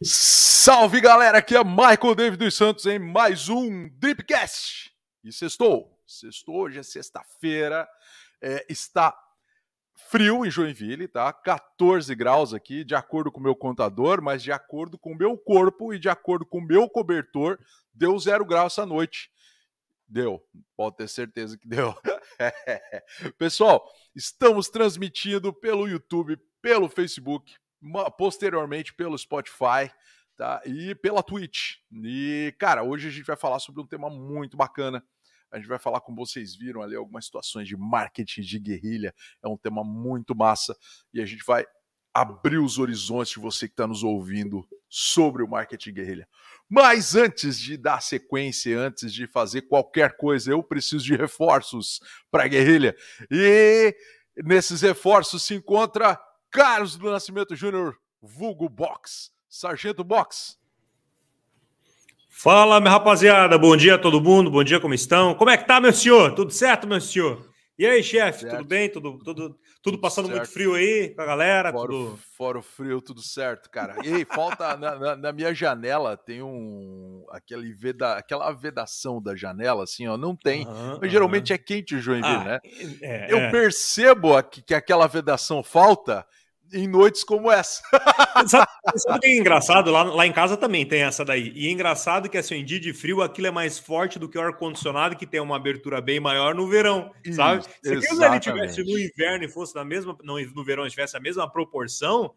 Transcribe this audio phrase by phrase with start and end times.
[0.00, 4.94] Salve galera, aqui é Michael David dos Santos em mais um Dripcast.
[5.24, 7.88] E sextou, sextou, hoje é sexta-feira,
[8.40, 9.12] é, está
[10.08, 11.32] frio em Joinville, tá?
[11.32, 15.36] 14 graus aqui, de acordo com o meu contador, mas de acordo com o meu
[15.36, 17.58] corpo e de acordo com o meu cobertor,
[17.92, 19.32] deu zero grau essa noite.
[20.06, 20.40] Deu,
[20.76, 21.92] pode ter certeza que deu.
[23.36, 23.84] Pessoal,
[24.14, 27.52] estamos transmitindo pelo YouTube, pelo Facebook,
[28.16, 29.90] posteriormente pelo Spotify,
[30.36, 30.60] tá?
[30.64, 31.76] E pela Twitch.
[31.92, 35.04] E, cara, hoje a gente vai falar sobre um tema muito bacana.
[35.50, 39.14] A gente vai falar, como vocês viram ali, algumas situações de marketing de guerrilha.
[39.42, 40.76] É um tema muito massa.
[41.12, 41.64] E a gente vai
[42.12, 46.28] abrir os horizontes de você que está nos ouvindo sobre o marketing guerrilha.
[46.68, 52.00] Mas antes de dar sequência, antes de fazer qualquer coisa, eu preciso de reforços
[52.30, 52.94] para a guerrilha.
[53.30, 53.94] E
[54.44, 56.18] nesses reforços se encontra
[56.50, 60.58] Carlos do Nascimento Júnior, vulgo Box, Sargento Box.
[62.30, 65.34] Fala, minha rapaziada, bom dia a todo mundo, bom dia, como estão?
[65.34, 66.34] Como é que tá, meu senhor?
[66.34, 67.48] Tudo certo, meu senhor?
[67.78, 68.88] E aí, chefe, tudo bem?
[68.88, 70.38] Tudo, tudo, tudo passando certo.
[70.38, 71.72] muito frio aí com a galera?
[71.72, 72.18] Fora, tudo...
[72.36, 73.96] fora o frio, tudo certo, cara.
[74.04, 79.84] E falta na, na, na, minha janela tem um aquele veda, aquela vedação da janela,
[79.84, 80.66] assim, ó, não tem.
[80.66, 81.54] Uhum, mas geralmente uhum.
[81.54, 82.60] é quente o Joinville, ah, né?
[83.00, 83.50] É, Eu é.
[83.50, 86.26] percebo aqui que aquela vedação falta
[86.72, 87.82] em noites como essa.
[88.46, 88.66] sabe,
[88.96, 89.90] sabe o que é engraçado?
[89.90, 91.52] Lá, lá em casa também tem essa daí.
[91.54, 94.38] E é engraçado que assim, em dia de frio aquilo é mais forte do que
[94.38, 97.64] o ar-condicionado, que tem uma abertura bem maior no verão, sabe?
[97.82, 101.20] Se aquilo ali tivesse no inverno e fosse na mesma, no, no verão tivesse a
[101.20, 102.32] mesma proporção,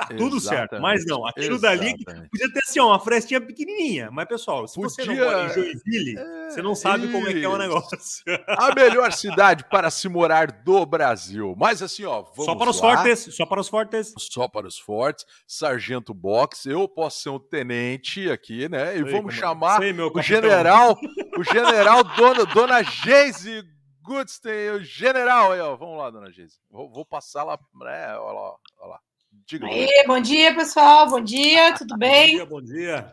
[0.00, 0.70] Tá tudo Exatamente.
[0.70, 0.80] certo.
[0.80, 2.04] Mas não, aquilo Exatamente.
[2.04, 4.10] dali podia ter assim, ó, uma frestinha pequenininha.
[4.10, 4.88] Mas, pessoal, se podia...
[4.88, 6.50] você não mora em Joinville, é...
[6.50, 7.12] você não sabe Isso.
[7.12, 8.24] como é que é o negócio.
[8.46, 11.54] A melhor cidade para se morar do Brasil.
[11.56, 14.14] Mas assim, ó, Só para os fortes, só para os fortes.
[14.16, 15.26] Só para os fortes.
[15.46, 18.94] Sargento Box, eu posso ser um tenente aqui, né?
[18.94, 19.32] E sei, vamos como...
[19.32, 20.96] chamar sei, o general,
[21.36, 23.62] o general dona, dona Geise
[24.02, 25.76] Goodstein, o general aí, ó.
[25.76, 26.58] Vamos lá, dona Geise.
[26.70, 28.16] Vou, vou passar lá, né?
[28.16, 29.00] Olha lá, olha lá.
[29.50, 29.66] Diga.
[29.66, 31.08] Aí, bom dia, pessoal.
[31.08, 32.28] Bom dia, tudo bem?
[32.28, 33.10] Bom dia, bom dia.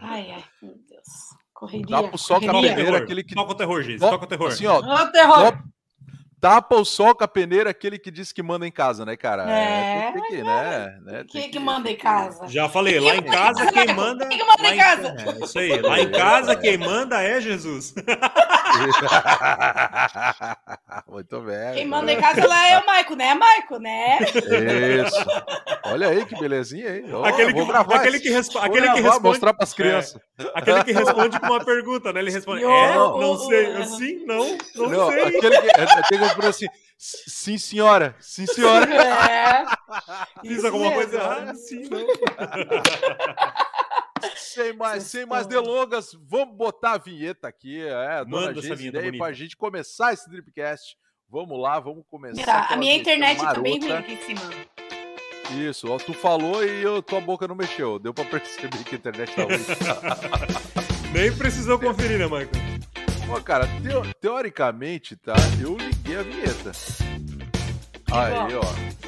[0.00, 1.06] Ai, ai, meu Deus.
[1.54, 1.86] Correria.
[1.86, 3.36] Dá pro sol peneira, aquele que.
[3.36, 4.00] Toca o terror, gente.
[4.00, 4.48] Toca o terror.
[4.48, 4.80] Assim, ó.
[4.80, 5.62] O terror.
[6.40, 9.44] Tapa o sol com a peneira, aquele que disse que manda em casa, né, cara?
[9.46, 11.24] É, é tem que, né, né?
[11.28, 12.48] Quem que, manda em casa?
[12.48, 14.26] Já falei, lá em casa quem manda.
[14.26, 15.16] Quem manda em casa?
[15.18, 17.94] É, isso aí, lá em casa quem manda é Jesus.
[21.08, 21.74] Muito bem.
[21.74, 24.18] Quem manda em casa lá é o Maico, né, Maico, né?
[24.20, 25.26] Isso.
[25.84, 27.04] Olha aí que belezinha, hein?
[27.12, 29.28] Oh, aquele, que, aquele que, respo aquele gravar, que responde.
[29.28, 30.20] Mostrar para as crianças.
[30.38, 32.20] É, aquele que responde com uma pergunta, né?
[32.20, 33.84] Ele responde: É, não sei.
[33.84, 35.22] Sim, não, não, não sei.
[35.22, 36.66] Aquele que, aquele que assim:
[37.02, 38.14] Sim, senhora.
[38.20, 38.94] Sim, senhora.
[38.94, 39.64] É.
[40.46, 41.54] Fiz alguma coisa errada?
[41.54, 42.00] Sim, não.
[44.36, 49.16] sem mais, sem mais delongas, vamos botar a vinheta aqui, é, Manda essa vinheta aí,
[49.16, 50.96] pra gente começar esse Dripcast.
[51.28, 52.66] Vamos lá, vamos começar.
[52.70, 53.54] a minha internet marota.
[53.54, 54.40] tá bem ruim aqui em cima.
[55.68, 57.98] Isso, ó, tu falou e eu, tua boca não mexeu.
[57.98, 59.54] Deu pra perceber que a internet tá ruim.
[61.12, 62.50] Nem precisou conferir, né, Michael?
[63.26, 65.34] Pô, cara, teo, teoricamente, tá?
[65.60, 66.72] Eu liguei a vinheta.
[68.12, 69.00] Aí, ó.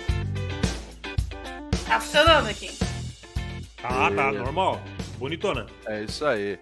[1.88, 2.70] Tá funcionando aqui.
[3.82, 4.80] Ah, tá, normal.
[5.22, 5.66] Bonitona.
[5.86, 6.58] É isso aí.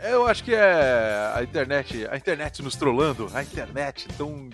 [0.00, 4.48] Eu acho que é a internet, a internet nos trollando, a internet tão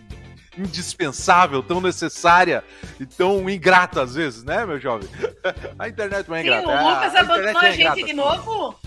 [0.58, 2.64] indispensável, tão necessária
[2.98, 5.08] e tão ingrata às vezes, né, meu jovem?
[5.78, 6.66] A internet não é ingrata.
[6.66, 8.80] Sim, o Lucas abandonou a, a, gente é de novo?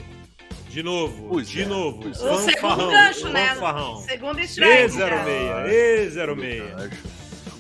[0.69, 2.05] De novo, pois de é, novo.
[2.05, 2.37] O é.
[2.37, 3.55] segundo gancho, né?
[4.05, 4.97] Segundo strike.
[4.97, 7.14] E06, E06.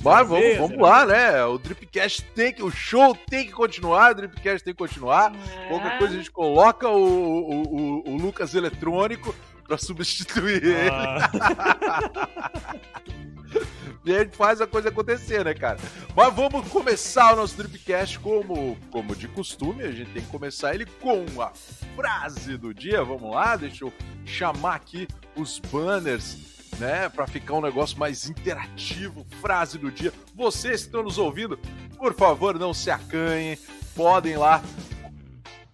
[0.05, 1.43] Mas vamos, vamos lá, né?
[1.45, 2.61] O Dripcast tem que.
[2.61, 5.33] O show tem que continuar, o Dripcast tem que continuar.
[5.33, 5.67] É.
[5.67, 9.33] Qualquer coisa a gente coloca o, o, o, o Lucas eletrônico
[9.67, 10.61] para substituir
[10.91, 11.31] ah.
[13.53, 13.65] ele.
[14.05, 15.79] e a gente faz a coisa acontecer, né, cara?
[16.15, 19.81] Mas vamos começar o nosso Dripcast como, como de costume.
[19.81, 21.51] A gente tem que começar ele com a
[21.95, 23.03] frase do dia.
[23.03, 23.91] Vamos lá, deixa eu
[24.23, 30.13] chamar aqui os banners né, para ficar um negócio mais interativo, frase do dia.
[30.33, 31.57] Vocês que estão nos ouvindo,
[31.97, 33.57] por favor, não se acanhem,
[33.95, 34.61] podem lá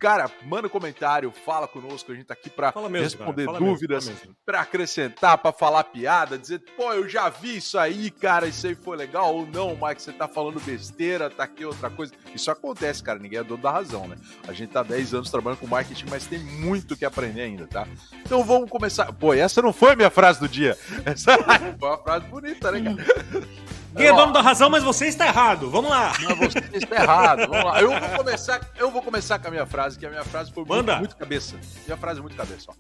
[0.02, 4.12] Cara, manda um comentário, fala conosco, a gente tá aqui para responder cara, dúvidas,
[4.44, 8.74] para acrescentar, para falar piada, dizer, pô, eu já vi isso aí, cara, isso aí
[8.74, 12.12] foi legal, ou não, Mike, você tá falando besteira, tá aqui outra coisa.
[12.34, 14.18] Isso acontece, cara, ninguém é dono da razão, né?
[14.48, 17.88] A gente tá 10 anos trabalhando com marketing, mas tem muito que aprender ainda, tá?
[18.26, 19.14] Então vamos começar.
[19.14, 20.76] Pô, essa não foi a minha frase do dia.
[21.06, 21.38] Essa
[21.78, 23.48] foi uma frase bonita, né, cara?
[23.94, 25.70] Gui é dono da razão, mas você está errado.
[25.70, 26.14] Vamos lá.
[26.22, 27.48] Mas você está errado.
[27.48, 27.82] Vamos lá.
[27.82, 30.64] Eu vou começar, eu vou começar com a minha frase, que a minha frase foi
[30.64, 31.58] muito, muito cabeça.
[31.86, 32.66] Minha frase é muito cabeça.
[32.70, 32.74] Ó.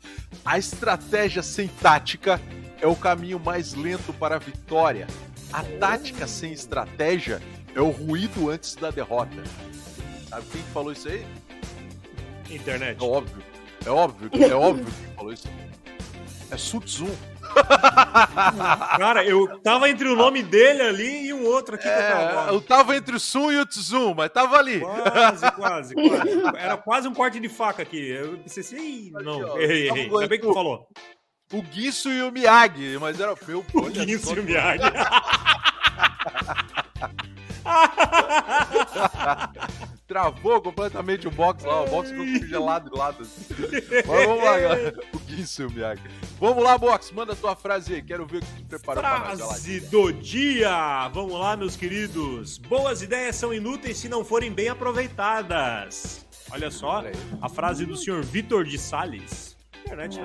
[0.46, 2.40] A estratégia sem tática
[2.80, 5.06] é o caminho mais lento para a vitória.
[5.52, 7.42] A tática sem estratégia
[7.76, 9.44] é o ruído antes da derrota.
[10.30, 11.26] Sabe quem falou isso aí?
[12.50, 12.98] Internet.
[13.02, 13.44] É óbvio.
[13.86, 15.48] É óbvio, é óbvio que falou isso.
[16.50, 17.10] É Sun Tzu.
[18.98, 21.88] Cara, eu tava entre o nome dele ali e um outro aqui.
[21.88, 24.80] É, eu tava entre o Sun e o Tzu, mas tava ali.
[24.80, 26.58] Quase, quase, quase.
[26.58, 28.10] Era quase um corte de faca aqui.
[28.10, 30.04] Eu pensei assim, não, errei, errei.
[30.04, 30.88] Ainda bem que tu falou.
[31.54, 33.66] O Guiço e o Miyagi, mas era meu.
[33.74, 34.84] O Guiço e o Miyagi.
[40.08, 43.18] Travou completamente o box lá, o box ficou gelado de lado.
[43.20, 45.00] Mas vamos lá, galera.
[45.14, 46.04] O Guiço e o Miyagi.
[46.42, 48.02] Vamos lá, box, manda a tua frase aí.
[48.02, 49.48] Quero ver o que tu preparou frase pra nós.
[49.48, 51.08] Frase do dia.
[51.10, 52.58] Vamos lá, meus queridos.
[52.58, 56.26] Boas ideias são inúteis se não forem bem aproveitadas.
[56.50, 57.04] Olha só
[57.40, 59.56] a frase do senhor Vitor de Salles.
[59.86, 60.18] Internet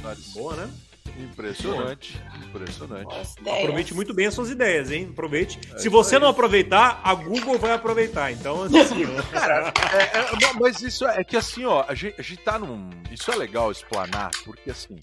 [0.00, 0.70] tá Boa, né?
[1.18, 3.14] Impressionante, impressionante.
[3.40, 5.08] Aproveite muito bem as suas ideias, hein?
[5.10, 5.58] Aproveite.
[5.74, 8.32] É Se você não aproveitar, a Google vai aproveitar.
[8.32, 9.04] Então, assim.
[9.30, 12.88] Cara, é, é, mas isso é, que assim, ó, a gente, a gente tá num.
[13.10, 14.98] Isso é legal explanar, porque assim.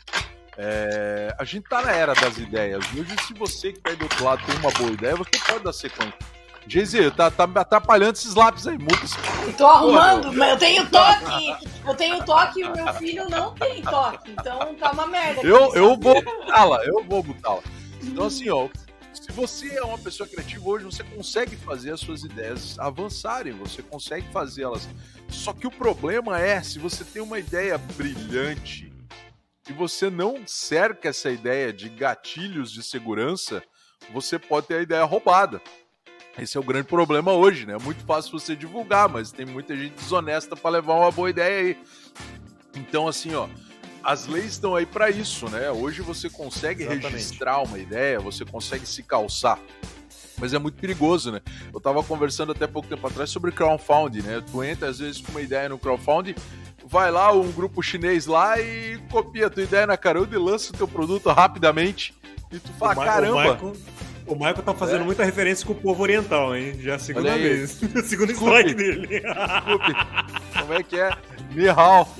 [0.58, 2.84] É, a gente tá na era das ideias.
[2.94, 5.64] Hoje, se você que tá aí do outro lado tem uma boa ideia, você pode
[5.64, 6.39] dar sequência.
[6.70, 8.94] Jay-Z, tá, tá me atrapalhando esses lápis aí, muda
[9.44, 11.68] Eu tô arrumando, mas eu tenho toque.
[11.84, 14.32] Eu tenho toque e o meu filho não tem toque.
[14.32, 15.42] Então tá uma merda.
[15.42, 17.64] Eu, eu vou botá-la, eu vou botá-la.
[18.04, 18.70] Então, assim, ó,
[19.12, 23.82] se você é uma pessoa criativa hoje, você consegue fazer as suas ideias avançarem, você
[23.82, 24.88] consegue fazê-las.
[25.28, 28.94] Só que o problema é, se você tem uma ideia brilhante
[29.68, 33.64] e você não cerca essa ideia de gatilhos de segurança,
[34.14, 35.60] você pode ter a ideia roubada.
[36.42, 37.74] Esse é o grande problema hoje, né?
[37.74, 41.60] É muito fácil você divulgar, mas tem muita gente desonesta para levar uma boa ideia
[41.60, 41.78] aí.
[42.76, 43.48] Então, assim, ó,
[44.04, 45.70] as leis estão aí para isso, né?
[45.72, 47.12] Hoje você consegue Exatamente.
[47.12, 49.60] registrar uma ideia, você consegue se calçar.
[50.38, 51.42] Mas é muito perigoso, né?
[51.74, 54.42] Eu tava conversando até pouco tempo atrás sobre crowdfunding, né?
[54.50, 56.34] Tu entra às vezes com uma ideia no crowdfunding,
[56.86, 60.72] vai lá um grupo chinês lá e copia a tua ideia na caruda e lança
[60.72, 62.14] o teu produto rapidamente.
[62.52, 63.54] E tu fala, o caramba.
[63.54, 63.74] Michael,
[64.30, 65.06] o Michael tá fazendo é.
[65.06, 66.76] muita referência com o povo oriental, hein?
[66.80, 67.82] Já é a segunda vez.
[68.06, 69.08] Segundo strike dele.
[69.08, 69.94] Desculpe.
[70.62, 71.12] Como é que é?
[71.52, 72.08] Mihal.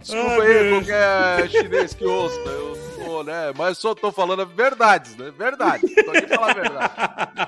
[0.00, 2.38] Desculpa aí, qualquer chinês que ouça.
[2.38, 3.52] Eu sou, né?
[3.56, 5.32] Mas só tô falando verdades, né?
[5.36, 5.86] Verdade.
[5.88, 7.47] Tô aqui pra falar a verdade.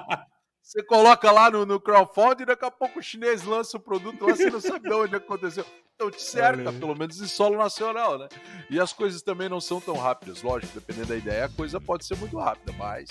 [0.70, 4.24] Você coloca lá no, no crowdfunding e daqui a pouco o chinês lança o produto
[4.24, 5.66] lá, você não sabe de onde aconteceu.
[5.96, 8.28] Então te cerca, pelo menos em solo nacional, né?
[8.70, 12.06] E as coisas também não são tão rápidas, lógico, dependendo da ideia, a coisa pode
[12.06, 13.10] ser muito rápida, mas.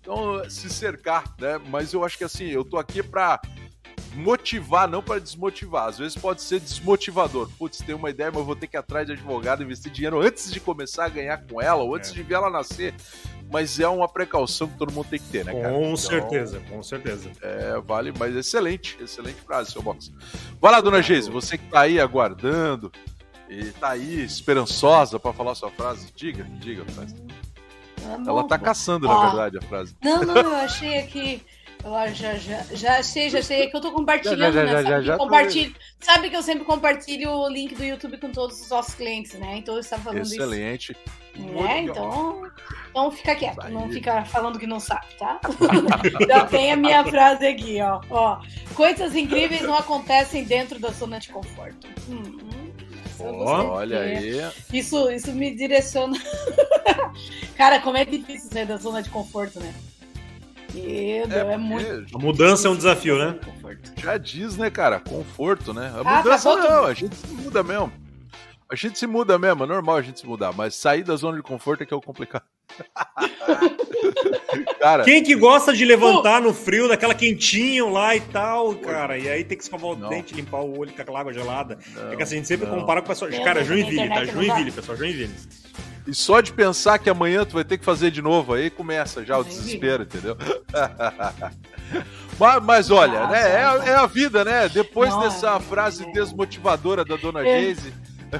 [0.00, 1.58] Então, se cercar, né?
[1.66, 3.42] Mas eu acho que assim, eu tô aqui pra
[4.14, 5.88] motivar, não para desmotivar.
[5.88, 7.50] Às vezes pode ser desmotivador.
[7.58, 10.20] Putz, tem uma ideia, mas eu vou ter que ir atrás de advogado, investir dinheiro
[10.20, 12.14] antes de começar a ganhar com ela, ou antes é.
[12.14, 12.94] de ver ela nascer
[13.50, 15.74] mas é uma precaução que todo mundo tem que ter, né, cara?
[15.74, 17.30] Com então, certeza, com certeza.
[17.42, 20.12] É, vale, mas excelente, excelente frase, seu Box.
[20.60, 22.92] Vai lá, dona Geise, você que tá aí aguardando
[23.48, 27.16] e tá aí esperançosa para falar sua frase, diga, diga, frase.
[28.06, 29.94] Ah, Ela tá caçando, na verdade, a frase.
[30.02, 31.42] Não, não, eu achei aqui.
[31.82, 33.62] Eu já, já, já sei, já sei.
[33.62, 34.82] É que eu tô compartilhando, já, já, né?
[34.82, 38.68] Sabe, já, compartilho, sabe que eu sempre compartilho o link do YouTube com todos os
[38.68, 39.56] nossos clientes, né?
[39.56, 40.92] Então eu estava falando Excelente.
[40.92, 41.00] isso.
[41.34, 41.70] Excelente.
[41.70, 42.50] É, então,
[42.90, 45.40] então fica quieto, não fica falando que não sabe, tá?
[46.28, 48.00] já tem a minha frase aqui, ó.
[48.10, 48.40] ó.
[48.74, 51.88] Coisas incríveis não acontecem dentro da zona de conforto.
[52.08, 52.38] Hum,
[53.20, 54.50] oh, olha aí.
[54.72, 56.18] Isso, isso me direciona.
[57.56, 59.72] Cara, como é difícil sair da zona de conforto, né?
[60.74, 62.16] Medo, é, é muito.
[62.16, 63.38] A mudança é um desafio, né?
[63.96, 65.00] Já diz, né, cara?
[65.00, 65.92] Conforto, né?
[65.94, 67.92] A ah, mudança não, a gente se muda mesmo.
[68.70, 71.36] A gente se muda mesmo, é normal a gente se mudar, mas sair da zona
[71.36, 72.44] de conforto é que é o complicado.
[74.78, 79.28] cara, Quem que gosta de levantar no frio, daquela quentinho lá e tal, cara, e
[79.28, 80.08] aí tem que escovar o não.
[80.08, 81.80] dente, limpar o olho com aquela água gelada.
[81.94, 82.78] Não, é que assim, a gente sempre não.
[82.78, 83.28] compara com o pessoal.
[83.42, 84.24] Cara, Joinville, tá?
[84.24, 85.34] Joinville, pessoal, Joinville.
[86.10, 89.24] E só de pensar que amanhã tu vai ter que fazer de novo, aí começa
[89.24, 90.36] já o desespero, entendeu?
[92.36, 93.40] mas, mas, olha, né?
[93.40, 94.68] É, é, a vida, né?
[94.68, 97.60] Depois Nossa, dessa frase desmotivadora da dona é.
[97.60, 97.94] Geise.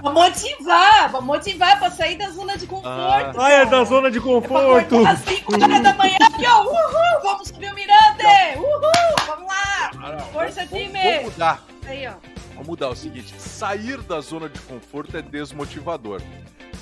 [0.00, 3.40] pra motivar, pra motivar, pra sair da zona de conforto.
[3.40, 5.04] Ah, é da zona de conforto.
[5.04, 6.62] É às 5 horas da manhã aqui, ó.
[6.62, 8.58] Uhul, vamos subir o Mirante!
[8.58, 8.80] Uhul,
[9.26, 9.90] vamos lá!
[10.32, 10.92] Força, time!
[11.02, 11.60] Vamos mudar.
[11.84, 12.12] Aí, ó.
[12.62, 16.22] Vamos mudar o seguinte: sair da zona de conforto é desmotivador.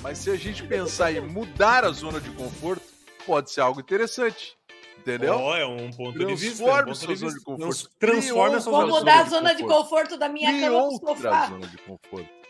[0.03, 2.83] Mas se a gente pensar em mudar a zona de conforto,
[3.25, 4.55] pode ser algo interessante.
[4.99, 5.35] Entendeu?
[5.39, 6.63] Oh, é um ponto de vista.
[6.63, 7.89] Transforme sua zona de conforto.
[7.97, 11.47] Transforme a sua Vou mudar a zona de conforto da minha Crie cama outra sofá.
[11.47, 12.40] zona de conforto.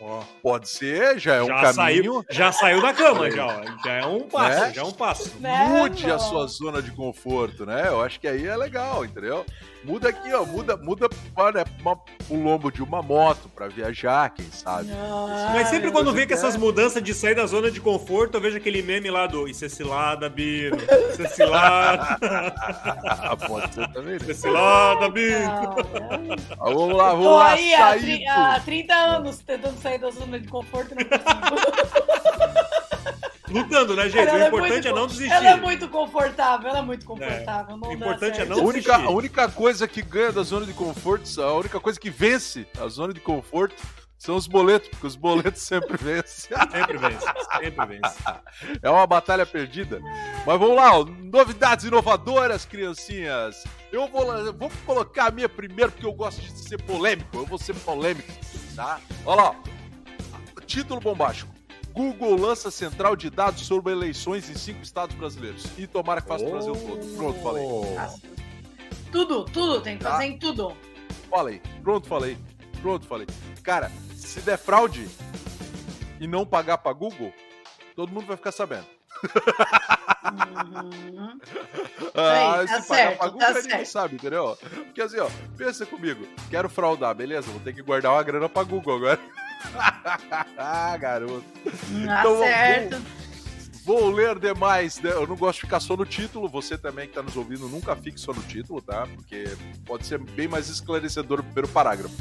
[0.41, 1.74] Pode ser, já é um já caminho.
[1.75, 3.62] Saiu, já saiu da cama, já, ó.
[3.86, 4.74] já é um passo, Né?
[4.74, 5.31] já é um passo.
[5.39, 7.84] Né, Mude a sua zona de conforto, né?
[7.88, 9.46] Eu acho que aí é legal, entendeu?
[9.84, 14.46] Muda aqui, ó, muda, muda para uma- o lombo de uma moto para viajar, quem
[14.51, 14.89] sabe.
[15.53, 16.38] Mas sempre quando vê Deus, que é.
[16.38, 19.65] essas mudanças de sair da zona de conforto, eu vejo aquele meme lá do Isso
[19.65, 20.77] é cilada, Bino.
[21.12, 22.17] Isso é cilada.
[23.48, 24.15] Pode ser também.
[24.17, 24.31] Isso né?
[24.31, 25.36] é cilada, Bino.
[25.38, 27.50] Ai, Ah, Vamos lá, vamos Tô lá.
[27.53, 32.62] aí há, sair há 30 anos tentando sair da zona de conforto e não consigo.
[33.51, 34.17] Lutando, né, gente?
[34.29, 35.33] Ela O é importante muito é não desistir.
[35.33, 37.75] Ela é muito confortável, ela é muito confortável.
[37.75, 39.07] Não O importante é não A única, desistir.
[39.07, 42.88] a única coisa que ganha da zona de conforto, a única coisa que vence a
[42.88, 43.75] zona de conforto
[44.17, 46.55] são os boletos, porque os boletos sempre vencem.
[46.71, 47.25] Sempre vence,
[47.60, 48.17] sempre vence.
[48.81, 50.00] É uma batalha perdida.
[50.45, 53.65] Mas vamos lá, novidades inovadoras, criancinhas.
[53.91, 57.36] Eu vou, vou colocar a minha primeiro, porque eu gosto de ser polêmico.
[57.36, 58.31] Eu vou ser polêmico,
[58.77, 59.01] tá?
[59.25, 59.80] Olha lá, ó.
[60.71, 61.51] Título bombástico.
[61.93, 65.65] Google lança central de dados sobre eleições em cinco estados brasileiros.
[65.77, 67.15] E tomara que faça o Brasil todo.
[67.17, 67.65] Pronto, falei.
[69.11, 70.11] Tudo, tudo, tem que Tá.
[70.11, 70.75] fazer em tudo.
[71.29, 71.61] Falei.
[71.83, 72.37] Pronto, falei.
[72.81, 73.27] Pronto, falei.
[73.61, 75.07] Cara, se der fraude
[76.19, 77.33] e não pagar pra Google,
[77.93, 78.85] todo mundo vai ficar sabendo.
[80.31, 81.39] Uhum.
[82.13, 83.85] Ah, Aí, tá se pagar certo, pra Google, tá ninguém certo.
[83.87, 84.57] sabe, entendeu?
[84.85, 86.27] Porque assim, ó, pensa comigo.
[86.49, 87.49] Quero fraudar, beleza?
[87.51, 89.19] Vou ter que guardar uma grana pra Google agora.
[90.58, 91.44] Ah, garoto.
[91.63, 93.01] Tá Então, certo.
[93.84, 95.00] Vou ler demais.
[95.01, 95.12] né?
[95.12, 96.48] Eu não gosto de ficar só no título.
[96.50, 99.08] Você também que tá nos ouvindo, nunca fique só no título, tá?
[99.15, 99.46] Porque
[99.86, 102.15] pode ser bem mais esclarecedor o primeiro parágrafo.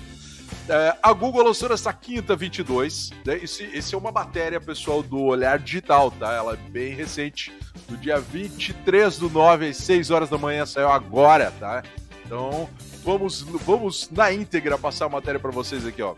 [0.69, 3.11] É, a Google lançou nessa quinta 22.
[3.25, 3.37] Né?
[3.43, 6.33] Esse, esse é uma matéria, pessoal, do Olhar Digital, tá?
[6.33, 7.53] Ela é bem recente.
[7.89, 11.83] Do dia 23 do 9 às 6 horas da manhã, saiu agora, tá?
[12.25, 12.69] Então,
[13.05, 16.15] vamos, vamos na íntegra passar a matéria para vocês aqui, ó.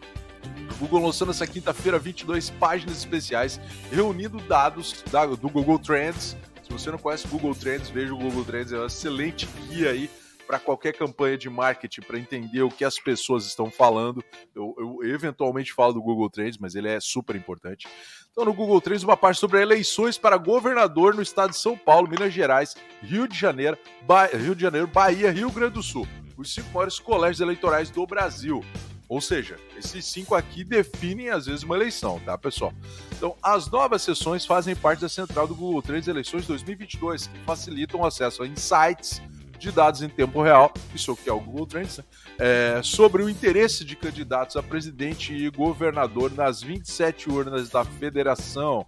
[0.72, 3.60] O Google lançou nessa quinta-feira 22 páginas especiais
[3.90, 6.36] reunindo dados da- do Google Trends.
[6.62, 9.90] Se você não conhece o Google Trends, veja o Google Trends, é uma excelente guia
[9.90, 10.10] aí
[10.46, 14.22] para qualquer campanha de marketing, para entender o que as pessoas estão falando.
[14.54, 17.86] Eu, eu eventualmente falo do Google Trends, mas ele é super importante.
[18.30, 22.08] Então, no Google Trends, uma parte sobre eleições para governador no estado de São Paulo,
[22.08, 26.06] Minas Gerais, Rio de Janeiro, Ba- Rio de Janeiro, Bahia, Rio Grande do Sul.
[26.36, 28.64] Os cinco maiores colégios eleitorais do Brasil.
[29.12, 32.72] Ou seja, esses cinco aqui definem às vezes uma eleição, tá, pessoal?
[33.14, 38.00] Então, as novas sessões fazem parte da central do Google Trends Eleições 2022, que facilitam
[38.00, 39.20] o acesso a insights
[39.58, 42.04] de dados em tempo real, isso é que é o Google Trends, né?
[42.38, 48.86] É, sobre o interesse de candidatos a presidente e governador nas 27 urnas da federação.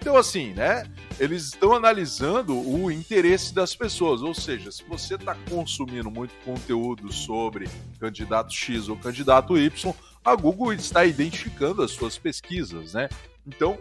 [0.00, 0.84] Então, assim, né?
[1.18, 7.12] Eles estão analisando o interesse das pessoas, ou seja, se você está consumindo muito conteúdo
[7.12, 13.08] sobre candidato X ou candidato Y, a Google está identificando as suas pesquisas, né?
[13.46, 13.78] Então,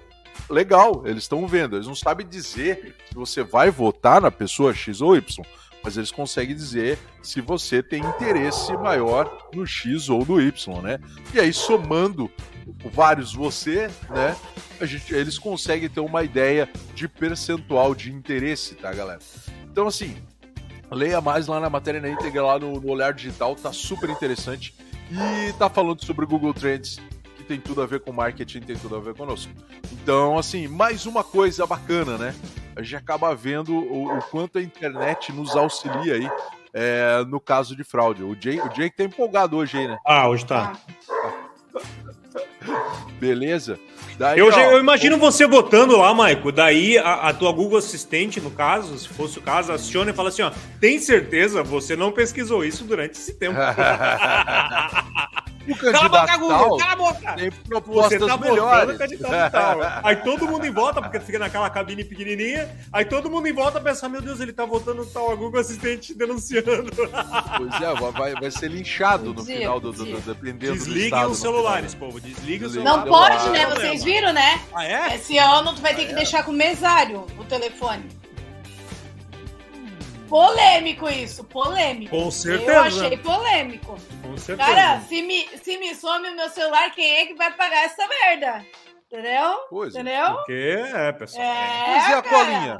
[0.49, 1.75] legal, eles estão vendo.
[1.75, 5.45] Eles não sabem dizer se você vai votar na pessoa X ou Y,
[5.85, 10.99] mas eles conseguem dizer se você tem interesse maior no X ou no Y, né?
[11.31, 12.29] E aí, somando
[12.91, 14.35] vários você, né?
[14.81, 19.19] A gente, eles conseguem ter uma ideia de percentual de interesse, tá, galera?
[19.71, 20.17] Então, assim,
[20.91, 24.73] leia mais lá na matéria na íntegra, lá no, no Olhar Digital, tá super interessante.
[25.11, 26.99] E tá falando sobre o Google Trends,
[27.45, 29.53] que tem tudo a ver com marketing, tem tudo a ver conosco.
[29.91, 32.35] Então, assim, mais uma coisa bacana, né?
[32.75, 36.29] A gente acaba vendo o, o quanto a internet nos auxilia aí
[36.73, 38.23] é, no caso de fraude.
[38.23, 39.97] O Jay, o Jay que tá empolgado hoje aí, né?
[40.05, 40.73] Ah, hoje tá.
[43.19, 43.79] Beleza?
[44.17, 46.51] Daí, Eu, ó, eu imagino você votando lá, Maico.
[46.51, 50.29] Daí a, a tua Google Assistente, no caso, se fosse o caso, aciona e fala
[50.29, 53.57] assim: ó, tem certeza você não pesquisou isso durante esse tempo.
[55.67, 56.57] o Cala a boca, candidato Google!
[56.57, 57.33] tal Cala a boca!
[57.33, 58.97] tem Você propostas tá melhores.
[58.97, 59.79] candidato tal.
[60.03, 62.69] Aí todo mundo em volta, porque fica naquela cabine pequenininha.
[62.91, 66.13] Aí todo mundo em volta pensa: meu Deus, ele tá votando tal, a Google Assistente
[66.13, 66.91] denunciando.
[67.57, 71.05] Pois é, vai, vai ser linchado no Dia, final do, do, do dependendo do Desliguem
[71.05, 71.31] estado.
[71.31, 72.21] os celulares, final, povo.
[72.21, 72.89] Desliguem os Desliga.
[73.05, 73.43] celulares.
[73.43, 73.65] Não pode, né?
[73.75, 74.61] Vocês viram, né?
[74.73, 75.15] Ah, é?
[75.15, 78.05] Esse ano tu vai ter que deixar com mesário o telefone.
[80.27, 82.11] Polêmico isso, polêmico.
[82.15, 82.79] Com Eu certeza.
[82.81, 83.97] achei polêmico.
[84.23, 84.69] Com certeza.
[84.69, 88.07] Cara, se me, se me some o meu celular, quem é que vai pagar essa
[88.07, 88.65] merda?
[89.11, 89.59] Entendeu?
[89.69, 89.99] Pois é.
[90.01, 90.35] Entendeu?
[90.35, 91.43] Porque é, pessoal.
[91.45, 92.21] É, Pois e a cara.
[92.23, 92.77] colinha?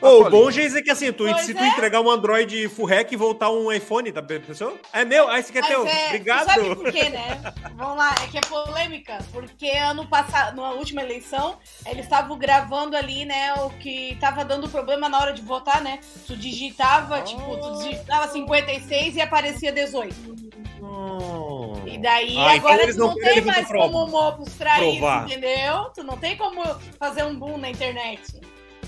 [0.00, 1.68] Oh, o bom, Geis, é que assim, tu, se tu é.
[1.68, 4.78] entregar um Android full hack e voltar um iPhone, tá pensou?
[4.92, 5.86] É meu, aí você quer teu.
[5.86, 6.46] É, Obrigado.
[6.46, 7.40] Sabe por quê, né?
[7.74, 12.96] Vamos lá, é que é polêmica, porque ano passado, na última eleição, eles estavam gravando
[12.96, 16.00] ali, né, o que tava dando problema na hora de votar, né?
[16.26, 17.22] Tu digitava, oh.
[17.22, 20.34] tipo, tu digitava 56 e aparecia 18.
[20.82, 21.74] Oh.
[21.86, 25.26] E daí ah, então agora então tu não, não tem mais como mostrar Provar.
[25.26, 25.84] isso, entendeu?
[25.94, 26.62] Tu não tem como
[26.98, 28.22] fazer um boom na internet.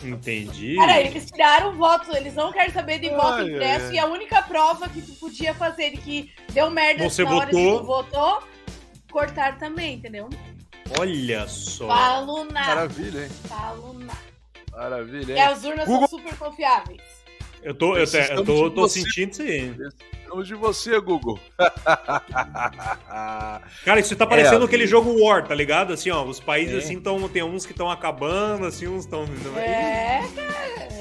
[0.05, 0.76] Entendi.
[0.76, 3.93] Cara, eles tiraram votos, eles não querem saber de ai, voto impresso.
[3.93, 7.41] E a única prova que tu podia fazer de que deu merda Você na votou.
[7.41, 8.43] hora que tu votou,
[9.11, 10.29] cortar também, entendeu?
[10.99, 11.88] Olha só.
[11.88, 12.75] Falo nada.
[12.75, 13.31] Maravilha, hein?
[13.49, 14.19] Falo nada.
[14.73, 15.38] Maravilha, hein?
[15.38, 16.09] E as urnas Google...
[16.09, 17.16] são super confiáveis.
[17.67, 19.75] Eu tô, eu, eu tô, tô sentindo isso aí.
[19.75, 21.37] Precisamos de você, Google.
[23.85, 25.93] Cara, isso tá parecendo é, aquele jogo War, tá ligado?
[25.93, 26.79] Assim, ó, os países é.
[26.79, 29.25] assim tão, tem uns que estão acabando, assim, uns estão.
[29.57, 30.96] É, cara.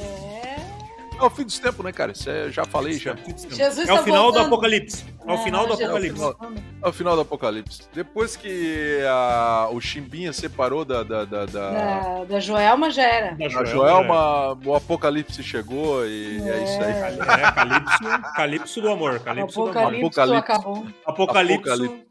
[1.20, 2.12] É o fim dos tempos, né, cara?
[2.12, 3.16] Isso é, já falei, já.
[3.50, 4.42] Jesus é o tá final voltando.
[4.44, 5.06] do apocalipse.
[5.26, 6.22] É o final do apocalipse.
[6.22, 6.54] É o final,
[6.84, 7.82] é o final do apocalipse.
[7.94, 11.04] Depois que a, o Chimbinha separou da.
[11.04, 12.24] Da, da, da...
[12.24, 13.36] da Joelma já era.
[13.36, 16.92] Da Joelma, Joelma o apocalipse chegou e é, é isso aí.
[16.92, 19.20] É, Calipso, Calipso do amor.
[19.20, 19.94] Calipso do amor.
[19.96, 20.36] Apocalipse.
[20.36, 20.88] Acabou.
[21.06, 21.70] Apocalipse.
[21.70, 22.05] Apocalipse.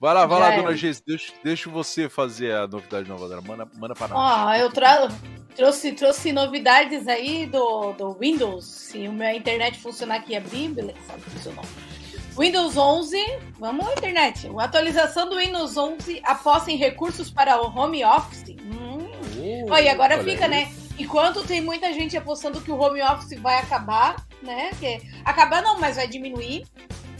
[0.00, 1.02] Vai lá, vai Já lá, dona Geis.
[1.06, 3.42] Deixa, deixa você fazer a novidade nova dela.
[3.42, 4.18] Manda, manda pra nós.
[4.18, 5.14] Ó, eu trago.
[5.54, 8.64] Trouxe, trouxe novidades aí do, do Windows.
[8.64, 11.64] Se a minha internet funcionar aqui abrir, beleza, funcionou.
[12.38, 13.18] Windows 11,
[13.58, 14.46] vamos à internet.
[14.48, 18.56] Uma atualização do Windows 11 aposta em recursos para o home office.
[18.58, 19.10] Hum.
[19.68, 20.50] Uh, e agora fica, aí.
[20.50, 20.72] né?
[20.98, 24.70] Enquanto tem muita gente apostando que o home office vai acabar, né?
[24.80, 26.64] Que, acabar não, mas vai diminuir.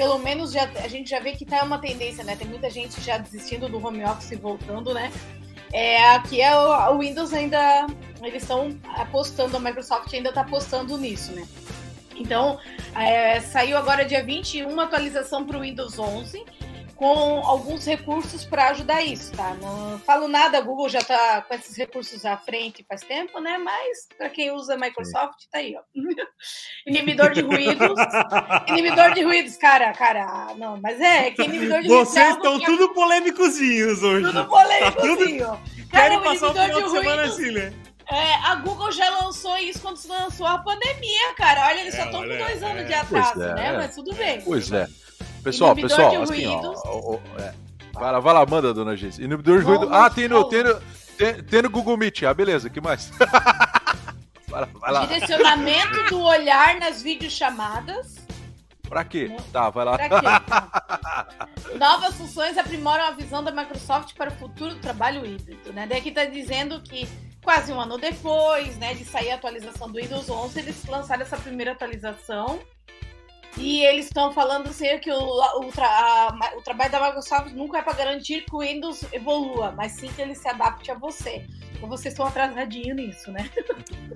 [0.01, 2.35] Pelo menos já, a gente já vê que tá uma tendência, né?
[2.35, 5.13] Tem muita gente já desistindo do home office e voltando, né?
[5.75, 7.87] É, aqui é o, o Windows ainda.
[8.23, 11.47] Eles estão apostando, a Microsoft ainda está apostando nisso, né?
[12.17, 12.59] Então,
[12.97, 16.47] é, saiu agora dia 21 uma atualização para o Windows 11
[17.01, 19.55] com alguns recursos para ajudar isso, tá?
[19.55, 23.57] Não falo nada, a Google já está com esses recursos à frente faz tempo, né?
[23.57, 25.81] Mas para quem usa Microsoft, tá aí, ó.
[26.87, 27.97] inibidor de ruídos.
[28.69, 32.11] inibidor de ruídos, cara, cara, não, mas é, que inibidor de ruídos.
[32.11, 32.67] Vocês é estão que...
[32.67, 34.27] tudo polêmicozinhos hoje.
[34.27, 35.47] Tudo polêmicozinho.
[35.47, 35.89] Tá tudo...
[35.91, 37.73] Cara, Querem passar o final de, de semana assim, né?
[38.11, 41.67] É, a Google já lançou isso quando lançou a pandemia, cara.
[41.69, 42.85] Olha, eles é, só estão com dois anos é.
[42.85, 43.73] de atraso, é, né?
[43.79, 44.43] Mas tudo bem.
[44.43, 44.87] Pois é.
[45.43, 47.55] Pessoal, pessoal, assim, ó, ó, ó é.
[47.95, 49.19] vai, lá, vai lá, manda, dona Geis.
[49.19, 49.89] Inibidor de ruído.
[49.93, 50.75] Ah, tem no, tem, no,
[51.17, 52.25] tem, tem no Google Meet.
[52.25, 53.11] Ah, beleza, que mais?
[54.49, 55.07] vai lá, vai lá.
[55.07, 58.17] Direcionamento do olhar nas videochamadas.
[58.87, 59.35] Pra quê?
[59.53, 59.97] Tá, vai lá.
[59.97, 61.79] Pra quê?
[61.79, 65.87] Novas funções aprimoram a visão da Microsoft para o futuro do trabalho híbrido, né?
[65.87, 67.09] Daí aqui tá dizendo que
[67.43, 71.37] quase um ano depois, né, de sair a atualização do Windows 11, eles lançaram essa
[71.39, 72.61] primeira atualização
[73.57, 77.79] e eles estão falando assim que o, o, tra, a, o, trabalho da Microsoft nunca
[77.79, 81.47] é para garantir que o Windows evolua, mas sim que ele se adapte a você.
[81.75, 83.51] Então vocês estão atrasadinhos nisso, né?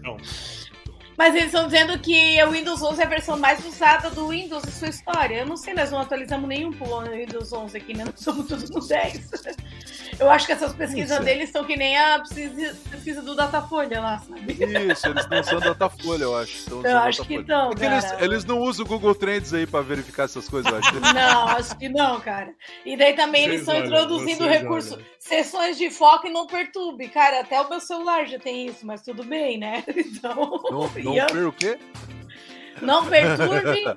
[0.00, 0.16] Não.
[1.16, 4.64] Mas eles estão dizendo que o Windows 11 é a versão mais usada do Windows
[4.64, 5.40] em sua história.
[5.40, 8.04] Eu não sei, nós não atualizamos nenhum pro Windows 11 aqui, né?
[8.04, 9.30] Nós somos todos no 10.
[10.18, 11.24] Eu acho que essas pesquisas Isso.
[11.24, 12.22] deles são que nem a
[12.90, 14.52] pesquisa do Datafolha lá, sabe?
[14.52, 16.56] Isso, eles estão usando Datafolha, eu acho.
[16.56, 19.82] Estão eu acho que estão, é eles, eles, não usam o Google Trends aí para
[19.82, 20.94] verificar essas coisas, eu acho.
[21.14, 22.54] Não, acho que não, cara.
[22.84, 25.06] E daí também eles estão introduzindo o recurso, olham.
[25.18, 27.08] sessões de foco e não perturbe.
[27.08, 29.84] Cara, até o meu celular já tem isso, mas tudo bem, né?
[29.94, 30.60] Então...
[30.70, 31.78] Não, não per o quê?
[32.80, 33.96] Não perturbe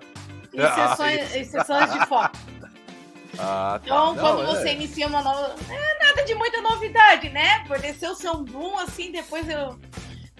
[0.54, 2.38] em ah, sessões, em sessões de foco.
[3.39, 3.82] Ah, tá.
[3.84, 4.46] Então, não, quando é.
[4.46, 5.54] você inicia uma nova.
[5.70, 7.63] É nada de muita novidade, né?
[8.00, 9.78] Ser o seu boom assim, depois eu.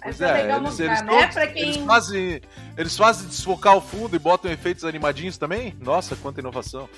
[0.02, 1.28] Pois é, legal eles, mostrar, eles, né?
[1.28, 1.62] Todos, quem...
[1.62, 2.42] eles, fazem,
[2.76, 5.76] eles fazem desfocar o fundo e botam efeitos animadinhos também?
[5.80, 6.90] Nossa, quanta inovação!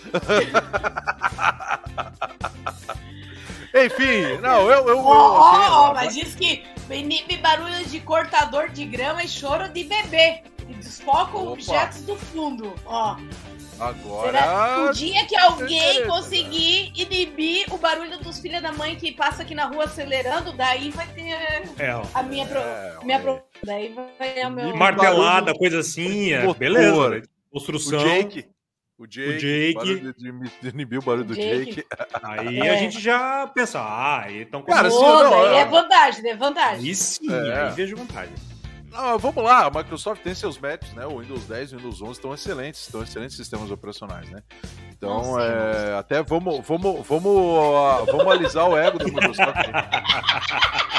[3.74, 4.88] Enfim, não, eu.
[4.88, 6.64] eu, oh, eu oh, oh, mas diz que
[6.96, 10.44] inibe barulhos de cortador de grama e choro de bebê.
[10.68, 11.52] E desfoca Opa.
[11.52, 12.74] objetos do fundo.
[12.86, 13.18] Ó.
[13.80, 14.32] Agora.
[14.32, 14.90] Será?
[14.90, 19.56] O dia que alguém conseguir inibir o barulho dos filhos da mãe que passa aqui
[19.56, 22.46] na rua acelerando, daí vai ter é, a minha.
[22.46, 22.60] Pro...
[22.60, 23.42] É, minha pro...
[23.64, 24.76] Daí vai o meu.
[24.76, 26.34] Martelada, coisa assim.
[26.34, 27.24] É, beleza.
[27.52, 28.00] Construção.
[28.00, 28.46] O Jake.
[29.00, 29.78] O Jake.
[29.78, 30.14] O Jake.
[30.62, 31.74] De, inibir o barulho do Jake.
[31.74, 31.88] Jake.
[32.22, 32.70] Aí é.
[32.70, 36.86] a gente já pensa, ah, aí estão com Cara, assim, não, é vantagem, é vantagem.
[36.86, 37.62] Isso sim, é.
[37.62, 38.36] aí vejo vantagem.
[38.92, 41.06] Não, vamos lá, a Microsoft tem seus méritos, né?
[41.06, 44.42] O Windows 10 e o Windows 11 estão excelentes, estão excelentes sistemas operacionais, né?
[44.92, 49.56] Então, é, até vamos, vamos, vamos, vamos alisar o ego da Microsoft.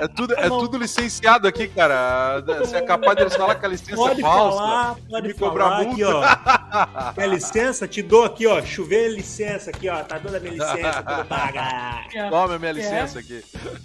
[0.00, 2.40] É tudo, é tudo licenciado aqui, cara.
[2.40, 4.58] Você é capaz deles falar que a licença pode é falsa.
[4.58, 7.12] Falar, pode me cobrar aqui, ó.
[7.14, 7.88] Quer licença?
[7.88, 8.62] Te dou aqui, ó.
[8.62, 10.02] Chover licença aqui, ó.
[10.04, 12.06] Tá dando a minha licença pra eu pagar.
[12.30, 13.44] Toma a minha licença aqui.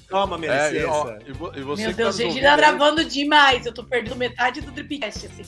[0.10, 0.91] Toma minha é, licença.
[0.91, 3.65] Ó, e, vo, e você Meu Deus, tá gente, tá gravando demais.
[3.65, 5.43] Eu tô perdendo metade do Dripcast, assim.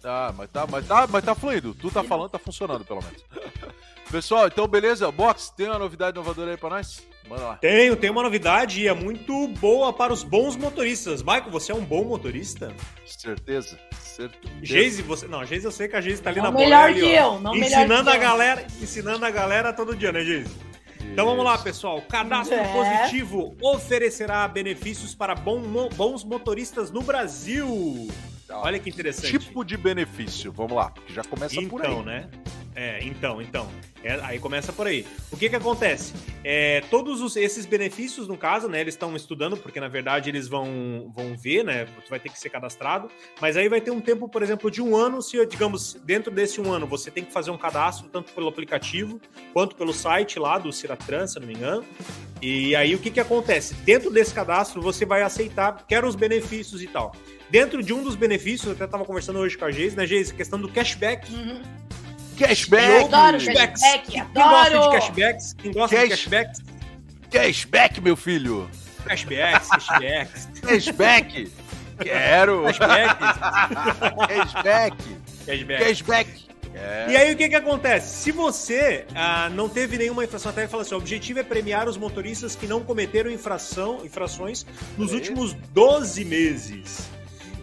[0.00, 1.74] Tá, mas tá, mas tá, mas tá fluindo.
[1.74, 3.22] Tu tá falando, tá funcionando, pelo menos.
[4.10, 5.10] Pessoal, então beleza.
[5.12, 7.02] Box, tem uma novidade inovadora aí pra nós?
[7.28, 7.56] Manda lá.
[7.56, 11.22] Tenho, tem uma novidade e é muito boa para os bons motoristas.
[11.22, 12.72] Michael, você é um bom motorista?
[13.06, 13.78] Certeza.
[14.00, 14.54] Certeza.
[14.62, 15.26] Geise, você.
[15.26, 16.64] Não, Geise, eu sei que a Geise tá ali não na bola.
[16.64, 20.22] Melhor ali, que ó, eu, não ensinando a galera, ensinando a galera todo dia, né,
[20.24, 20.54] Geise?
[21.12, 22.00] Então vamos lá, pessoal.
[22.02, 22.72] Cadastro é.
[22.72, 25.60] positivo oferecerá benefícios para bom,
[25.94, 28.08] bons motoristas no Brasil.
[28.50, 29.38] Olha que interessante.
[29.38, 31.90] Tipo de benefício, vamos lá, porque já começa então, por aí.
[31.90, 32.28] Então, né?
[32.74, 33.68] É, então, então.
[34.02, 35.06] É, aí começa por aí.
[35.30, 36.12] O que que acontece?
[36.42, 38.80] É, todos os, esses benefícios, no caso, né?
[38.80, 41.84] Eles estão estudando, porque na verdade eles vão, vão ver, né?
[41.84, 43.08] Tu vai ter que ser cadastrado.
[43.40, 45.22] Mas aí vai ter um tempo, por exemplo, de um ano.
[45.22, 49.20] Se, digamos, dentro desse um ano, você tem que fazer um cadastro, tanto pelo aplicativo
[49.52, 51.84] quanto pelo site lá do Ciratran, se não me engano.
[52.40, 53.74] E aí o que que acontece?
[53.74, 57.14] Dentro desse cadastro, você vai aceitar, quer os benefícios e tal.
[57.48, 60.34] Dentro de um dos benefícios, eu até estava conversando hoje com a Geise, né, Geise?
[60.34, 61.32] Questão do cashback.
[61.32, 61.62] Uhum.
[62.38, 62.86] Cashback!
[62.88, 64.10] Eu adoro cashback!
[64.10, 64.44] Quem adoro.
[64.44, 65.52] gosta de cashbacks?
[65.54, 66.04] Quem gosta Cash...
[66.04, 66.60] de cashbacks?
[67.30, 68.70] Cashback, meu filho!
[69.06, 70.48] Cashbacks, cashbacks.
[70.60, 71.52] Cashback!
[72.00, 72.64] Quero!
[72.64, 73.18] Cashback!
[74.28, 74.96] cashback!
[75.46, 75.84] Cashback!
[75.84, 76.52] Cashback!
[76.74, 77.06] É.
[77.10, 78.22] E aí o que que acontece?
[78.22, 81.96] Se você ah, não teve nenhuma infração, até fala assim, o objetivo é premiar os
[81.96, 84.64] motoristas que não cometeram infração, infrações
[84.96, 85.14] nos é.
[85.16, 87.10] últimos 12 meses.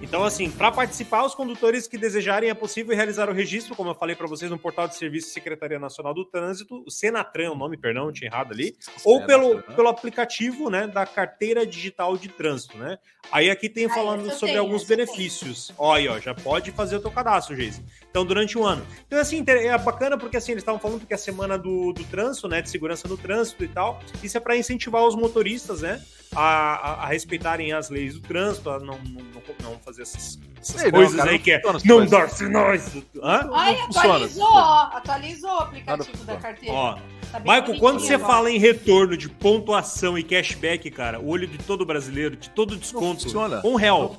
[0.01, 3.95] Então, assim, para participar, os condutores que desejarem é possível realizar o registro, como eu
[3.95, 7.55] falei para vocês, no portal de serviço Secretaria Nacional do Trânsito, o Senatran é o
[7.55, 12.29] nome, perdão, não tinha errado ali, ou pelo, pelo aplicativo, né, da carteira digital de
[12.29, 12.97] trânsito, né?
[13.31, 15.71] Aí aqui tem falando sobre tenho, alguns benefícios.
[15.77, 17.83] Olha, ó, já pode fazer o teu cadastro, Geise.
[18.09, 18.85] Então, durante um ano.
[19.05, 22.03] Então, assim, é bacana porque, assim, eles estavam falando que é a semana do, do
[22.05, 26.01] trânsito, né, de segurança no trânsito e tal, isso é para incentivar os motoristas, né,
[26.35, 30.39] a, a, a, respeitarem as leis do trânsito, a não, não, não, não fazer essas,
[30.59, 32.95] essas Ei, coisas não, cara, aí que é não dar sinais.
[33.21, 33.49] Hã?
[33.53, 36.75] Ai, atualizou, ó, atualizou o aplicativo da carteira.
[36.75, 36.97] Ó,
[37.31, 38.33] tá Michael, quando você agora.
[38.33, 42.75] fala em retorno de pontuação e cashback, cara, o olho de todo brasileiro, de todo
[42.75, 43.27] desconto,
[43.63, 44.17] um real.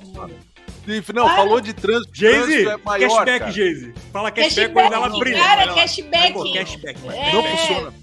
[1.13, 2.11] Não, ah, falou de trânsito.
[2.13, 3.93] Jayze, é cashback, Jayze.
[4.11, 5.37] Fala cashback, cashback quando ela brilha.
[5.37, 6.53] Cara, cashback.
[6.53, 6.99] cashback.
[7.07, 7.33] É.
[7.33, 7.93] Não funciona.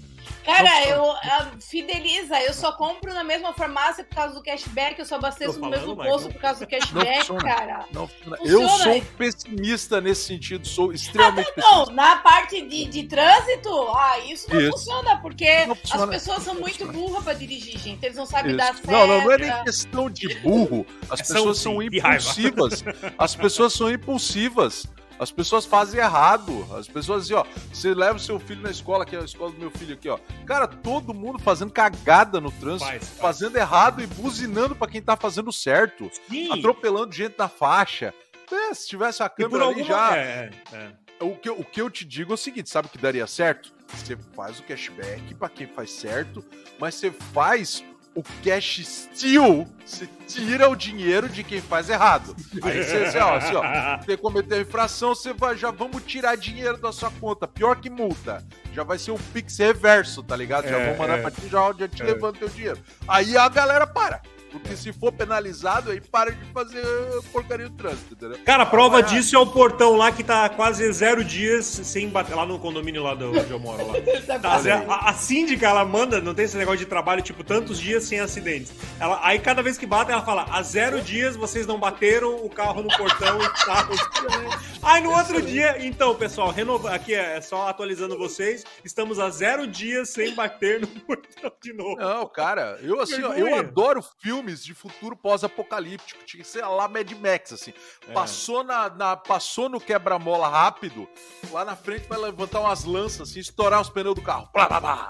[0.49, 5.05] Cara, eu, eu fideliza, eu só compro na mesma farmácia por causa do cashback, eu
[5.05, 7.85] só abasteço no mesmo posto por causa do cashback, não cara.
[7.91, 8.37] Não funciona.
[8.43, 11.93] Eu sou pessimista nesse sentido, sou extremamente ah, pessimista.
[11.93, 14.71] na parte de, de trânsito, ah, isso não isso.
[14.71, 16.03] funciona, porque não funciona.
[16.03, 18.03] as pessoas são muito burras pra dirigir, gente.
[18.03, 18.57] Eles não sabem isso.
[18.57, 18.91] dar certo.
[18.91, 20.85] Não, não, não é nem questão de burro.
[21.09, 22.83] As pessoas são impulsivas.
[23.17, 24.87] As pessoas são impulsivas.
[25.19, 26.65] As pessoas fazem errado.
[26.73, 29.51] As pessoas assim, ó, você leva o seu filho na escola, que é a escola
[29.51, 30.17] do meu filho aqui, ó.
[30.45, 33.19] Cara, todo mundo fazendo cagada no trânsito, faz, faz.
[33.19, 36.51] fazendo errado e buzinando para quem tá fazendo certo, Sim.
[36.57, 38.13] atropelando gente na faixa.
[38.51, 40.17] É, se tivesse a câmera ali já.
[40.17, 40.91] É, é.
[41.21, 43.73] O, que, o que eu te digo é o seguinte: sabe o que daria certo?
[43.89, 46.43] Você faz o cashback para quem faz certo,
[46.79, 47.83] mas você faz
[48.15, 52.35] o cash steal, você tira o dinheiro de quem faz errado.
[52.61, 56.77] Aí você, assim, ó, assim, ó, você cometeu infração, você vai, já vamos tirar dinheiro
[56.77, 57.47] da sua conta.
[57.47, 58.43] Pior que multa.
[58.73, 60.67] Já vai ser o Pix reverso, tá ligado?
[60.67, 61.21] Já é, vou mandar é.
[61.21, 62.05] pra ti, já, já te é.
[62.05, 62.79] levando teu dinheiro.
[63.07, 64.21] Aí a galera para.
[64.51, 66.83] Porque se for penalizado, aí para de fazer
[67.31, 68.39] porcaria do trânsito, entendeu?
[68.43, 72.35] Cara, a prova disso é o portão lá que tá quase zero dias sem bater.
[72.35, 73.93] Lá no condomínio lá do, onde eu moro lá.
[74.39, 77.79] Tá zero, a, a, síndica, ela manda, não tem esse negócio de trabalho, tipo, tantos
[77.79, 78.71] dias sem acidentes.
[78.99, 82.49] Ela, aí cada vez que bate, ela fala: há zero dias vocês não bateram o
[82.49, 83.95] carro no portão e carro.
[84.81, 89.67] aí no outro dia, então, pessoal, renova, aqui é só atualizando vocês, estamos a zero
[89.67, 91.97] dias sem bater no portão de novo.
[91.97, 96.65] Não, cara, eu assim, ó, eu adoro filme filmes de futuro pós-apocalíptico, tinha que ser
[96.65, 97.73] lá Mad Max, assim.
[98.07, 98.13] É.
[98.13, 101.09] Passou, na, na, passou no quebra-mola rápido,
[101.51, 104.49] lá na frente vai levantar umas lanças, assim, estourar os pneus do carro.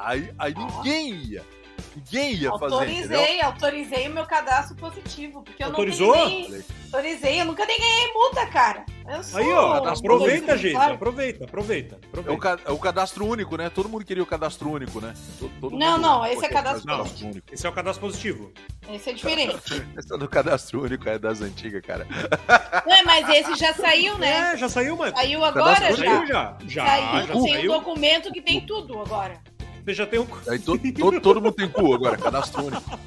[0.04, 1.46] Aí, aí ninguém ia.
[2.00, 3.16] Ninguém ia autorizei, fazer.
[3.16, 5.44] Autorizei, autorizei o meu cadastro positivo.
[5.44, 6.16] Porque Autorizou?
[6.16, 8.86] eu não nem, Autorizei, eu nunca nem ganhei multa, cara.
[9.34, 10.76] Aí, ó, aproveita, gente.
[10.76, 11.96] Aproveita, aproveita.
[11.96, 12.32] aproveita.
[12.32, 12.60] É, o ca...
[12.66, 13.70] é, o cadastro único, né?
[13.70, 15.14] Todo mundo queria o cadastro único, né?
[15.40, 16.02] Todo, todo não, mundo...
[16.02, 17.54] não, esse é cadastro, cadastro único.
[17.54, 18.52] Esse é o cadastro positivo.
[18.88, 19.56] Esse é diferente.
[19.98, 22.08] esse é do cadastro único, é das antigas, cara.
[22.86, 24.54] Não, é, mas esse já saiu, né?
[24.54, 25.16] É, já saiu, mano.
[25.16, 25.96] Saiu agora já.
[25.96, 26.58] Saiu já.
[26.68, 27.28] Já, saiu.
[27.28, 29.40] já tem um documento que tem tudo agora.
[29.90, 30.40] Você já tem um cu.
[30.48, 33.00] Aí to, to, todo mundo tem cu agora, cadastro único.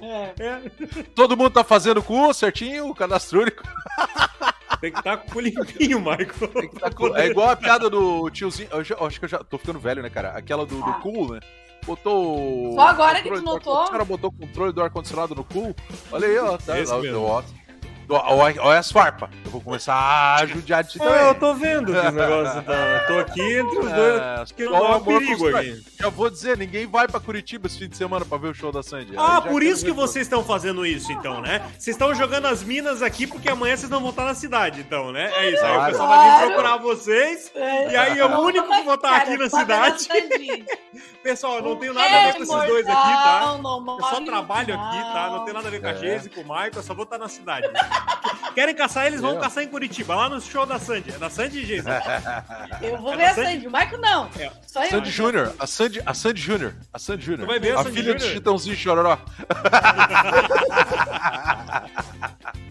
[0.00, 0.32] É.
[0.38, 1.02] é.
[1.12, 3.64] Todo mundo tá fazendo cu certinho, cadastro único.
[4.80, 6.70] Tem que estar tá com o limpinho, Michael.
[6.78, 7.16] Tá com...
[7.16, 8.68] É igual a piada do tiozinho.
[8.70, 10.30] Eu, já, eu, acho que eu já tô ficando velho, né, cara?
[10.30, 11.40] Aquela do, do cool, né?
[11.84, 12.74] Botou.
[12.74, 13.84] Só agora que tu notou?
[13.84, 15.74] O cara botou o controle do ar-condicionado no cu.
[16.12, 16.56] Olha aí, ó.
[16.58, 17.22] Tá, Esse lá, mesmo.
[17.22, 17.42] Ó,
[18.14, 19.30] Olha as farpas.
[19.44, 21.20] Eu vou começar a judiar de ti também.
[21.20, 22.62] Eu tô vendo esse negócio.
[22.62, 22.72] Tá?
[22.72, 24.20] Eu tô aqui entre os dois.
[24.20, 25.84] É, que não um perigo aqui.
[25.98, 28.72] Já vou dizer, ninguém vai pra Curitiba esse fim de semana pra ver o show
[28.72, 29.14] da Sandy.
[29.16, 31.62] Ah, por isso que vocês estão fazendo isso, então, né?
[31.78, 35.12] Vocês estão jogando as minas aqui porque amanhã vocês não vão estar na cidade, então,
[35.12, 35.30] né?
[35.34, 35.64] É isso.
[35.64, 37.50] Aí o pessoal vai vir procurar vocês.
[37.54, 37.92] É.
[37.92, 40.08] E aí é o único que vou estar aqui na cidade.
[41.22, 43.58] Pessoal, eu não tenho nada a ver com esses dois aqui, tá?
[43.62, 45.30] Eu só trabalho aqui, tá?
[45.30, 47.18] Não tem nada a ver com a Geise, com o Michael, eu só vou estar
[47.18, 47.68] na cidade.
[48.54, 51.12] Querem caçar eles, vão caçar em Curitiba, lá no show da Sandy.
[51.12, 51.86] É da Sandy Geise.
[52.82, 54.30] Eu vou é ver a Sandy, o Michael não.
[54.38, 54.50] É.
[54.66, 54.90] Só eu.
[54.90, 57.46] Sandy Júnior, a Sandy, a Sandy Júnior, a Sandy Júnior.
[57.46, 58.28] vai ver a, a Sandy filha Junior.
[58.28, 59.18] do Chitãozinho Chororó.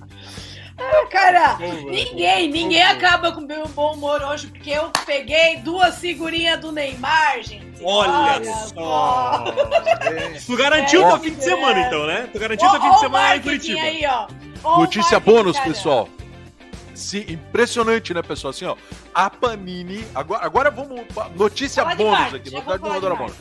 [0.80, 6.00] Ah, cara, ninguém, ninguém acaba com o meu bom humor hoje, porque eu peguei duas
[6.00, 7.84] figurinhas do Neymar, gente.
[7.84, 9.46] Olha, Olha só!
[10.46, 12.30] tu garantiu é, teu fim de semana, então, né?
[12.32, 13.82] Tu garantiu teu fim de semana em Curitiba.
[13.82, 14.78] Aí, ó.
[14.78, 15.70] Notícia bônus, cara.
[15.70, 16.10] pessoal.
[16.96, 18.52] Sim, impressionante, né, pessoal?
[18.52, 18.76] Assim, ó,
[19.14, 20.06] a Panini.
[20.16, 21.02] Agora, agora vamos.
[21.36, 23.34] Notícia Fala bônus aqui, notícia bônus.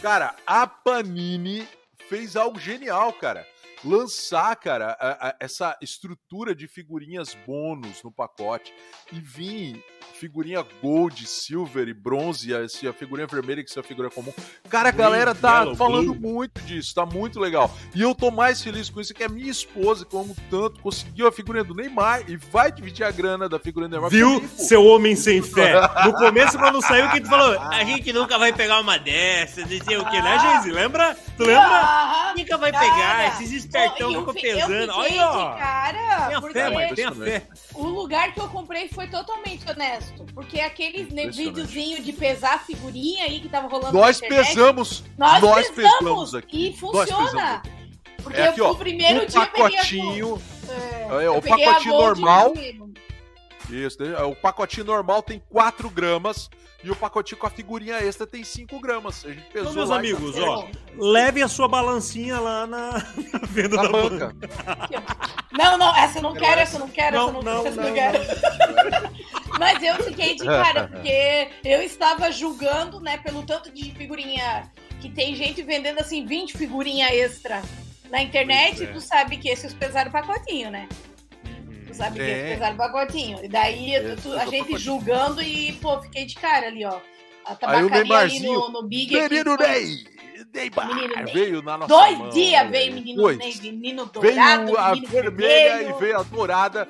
[0.00, 1.66] Cara, a Panini
[2.08, 3.46] fez algo genial, cara
[3.84, 8.72] lançar, cara, a, a, essa estrutura de figurinhas bônus no pacote
[9.12, 9.82] e vir
[10.14, 14.32] figurinha gold, silver e bronze, a, a figurinha vermelha que é a figurinha comum.
[14.68, 16.34] Cara, a galera tá yellow, falando blue.
[16.34, 17.74] muito disso, tá muito legal.
[17.94, 21.32] E eu tô mais feliz com isso que a minha esposa, como tanto, conseguiu a
[21.32, 24.10] figurinha do Neymar e vai dividir a grana da figurinha do Neymar.
[24.10, 24.54] Viu, comigo.
[24.56, 25.72] seu homem sem fé?
[26.04, 29.84] No começo, quando saiu, que tu falou, a gente nunca vai pegar uma dessas, não
[29.84, 30.70] sei o que, né, Geise?
[30.70, 31.16] Lembra?
[31.36, 31.62] Tu lembra?
[31.64, 34.92] Ah, nunca vai pegar, esses espertão ficam pesando.
[34.92, 35.56] Olha, ó.
[35.56, 37.46] Cara, tenha fé, mãe, tenha fé.
[37.74, 40.24] O lugar que eu comprei foi totalmente honesto.
[40.34, 45.04] Porque aqueles né, videozinho de pesar a figurinha aí que tava rolando Nós internet, pesamos.
[45.16, 46.68] Nós, nós pesamos, pesamos aqui.
[46.68, 47.62] E funciona.
[48.22, 52.54] Porque é aqui, ó, o primeiro o dia pacotinho, é, é, o pacotinho normal.
[53.68, 56.48] Isso, né, o pacotinho normal tem 4 gramas
[56.82, 59.24] e o pacotinho com a figurinha extra tem 5 gramas.
[59.24, 62.92] A gente pesou então, meus amigos, ó, leve a sua balancinha lá na,
[63.32, 64.34] na venda na da banca.
[64.34, 65.16] banca.
[65.52, 67.66] Não, não, essa eu não quero, essa eu não quero, não, essa eu não, não,
[67.66, 68.18] essa não, não quero.
[69.58, 75.10] Mas eu fiquei de cara, porque eu estava julgando, né, pelo tanto de figurinha que
[75.10, 77.62] tem gente vendendo assim 20 figurinha extra
[78.10, 78.86] na internet, é.
[78.86, 80.88] tu sabe que esses pesaram pacotinho, né?
[81.92, 82.24] Tu sabe é.
[82.24, 83.44] que esses pesaram pacotinho.
[83.44, 86.98] E daí é, tu, a gente julgando e, pô, fiquei de cara ali, ó.
[87.44, 89.14] A tabacaria ali no, no Big.
[89.14, 90.04] Menino Ney!
[90.52, 95.30] Neymar veio na nossa Dois mão, dias veio menino Ney, menino dourado, Veio a vermelha
[95.30, 95.96] vermelho.
[95.96, 96.88] e veio a dourada.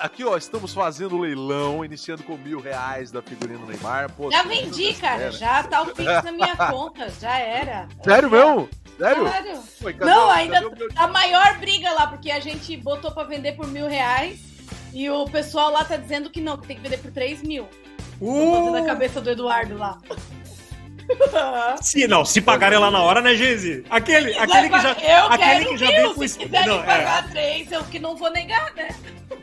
[0.00, 4.10] Aqui, ó, estamos fazendo o leilão, iniciando com mil reais da figurinha do Neymar.
[4.12, 5.30] Pô, já vendi, cara.
[5.30, 7.08] Já tá o Pix na minha conta.
[7.20, 7.88] Já era.
[8.02, 8.68] Sério mesmo?
[9.00, 9.62] Sério?
[9.80, 13.66] Foi, não, ainda tá a maior briga lá, porque a gente botou pra vender por
[13.66, 14.38] mil reais
[14.92, 17.66] e o pessoal lá tá dizendo que não, que tem que vender por três mil.
[18.20, 18.70] Uh!
[18.70, 19.98] na cabeça do Eduardo lá.
[21.82, 23.84] Se não, se pagarem lá na hora, né, Geise?
[23.90, 27.28] Aquele, aquele que já, eu aquele que já mil, veio com se não, pagar é.
[27.30, 28.94] três, eu que não vou negar, né?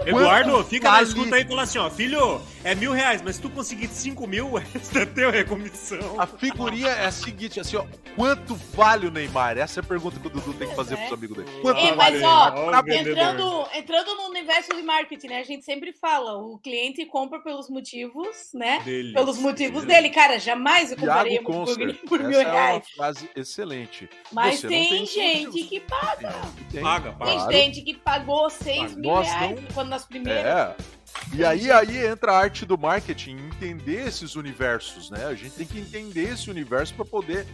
[0.05, 1.03] Eduardo, fica vale.
[1.03, 3.87] na escuta aí e fala assim, ó, filho, é mil reais, mas se tu conseguir
[3.87, 6.19] cinco mil, é teu recomissão.
[6.19, 9.57] A figurinha é a seguinte, assim, ó, quanto vale o Neymar?
[9.57, 10.97] Essa é a pergunta que o Dudu tem que fazer é.
[10.97, 11.61] pros amigos dele.
[11.61, 15.93] Quanto é, vale mas, ó, entrando, entrando no universo de marketing, né, a gente sempre
[15.93, 19.13] fala, o cliente compra pelos motivos, né, dele.
[19.13, 20.09] pelos motivos dele.
[20.09, 21.73] Cara, jamais eu compraria por,
[22.05, 22.75] por mil Essa reais.
[22.75, 24.09] É uma frase excelente.
[24.29, 26.33] Mas tem, tem, gente que paga.
[26.69, 27.47] Tem, paga, paga.
[27.47, 29.67] Tem gente que pagou seis mil Nós reais não...
[29.73, 30.45] quando nas primeiras.
[30.45, 30.96] É.
[31.33, 35.25] E aí, aí entra a arte do marketing, entender esses universos, né?
[35.25, 37.45] A gente tem que entender esse universo para poder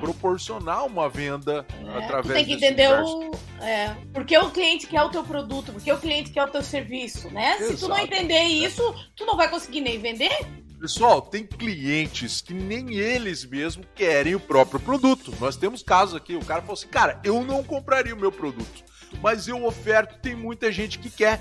[0.00, 3.16] proporcionar uma venda é, através tem que entender universo.
[3.16, 6.62] o é, porque o cliente quer o teu produto, porque o cliente quer o teu
[6.62, 7.56] serviço, né?
[7.56, 7.72] Exato.
[7.72, 10.46] Se tu não entender isso, tu não vai conseguir nem vender.
[10.80, 15.34] Pessoal, tem clientes que nem eles mesmos querem o próprio produto.
[15.38, 18.82] Nós temos casos aqui, o cara falou assim, cara, eu não compraria o meu produto,
[19.22, 21.38] mas eu oferto, tem muita gente que quer.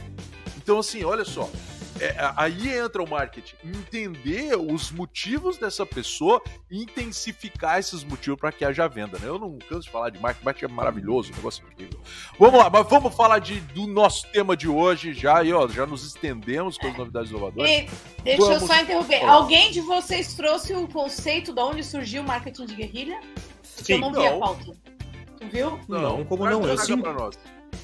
[0.70, 1.50] Então, assim, olha só,
[2.00, 3.56] é, aí entra o marketing.
[3.66, 9.18] Entender os motivos dessa pessoa e intensificar esses motivos para que haja venda.
[9.18, 9.28] Né?
[9.28, 12.00] Eu não canso de falar de marketing, marketing é maravilhoso, um negócio incrível.
[12.38, 15.88] Vamos lá, mas vamos falar de, do nosso tema de hoje já, e, ó, já
[15.88, 17.68] nos estendemos com as novidades inovadoras.
[17.68, 17.90] E,
[18.24, 19.22] deixa vamos eu só interromper.
[19.22, 19.32] Falar.
[19.32, 23.20] Alguém de vocês trouxe o conceito de onde surgiu o marketing de guerrilha?
[23.64, 24.66] Sim, eu não, não vi a pauta.
[25.40, 25.80] Tu viu?
[25.88, 26.64] Não, não como não?
[26.64, 27.02] Eu sim.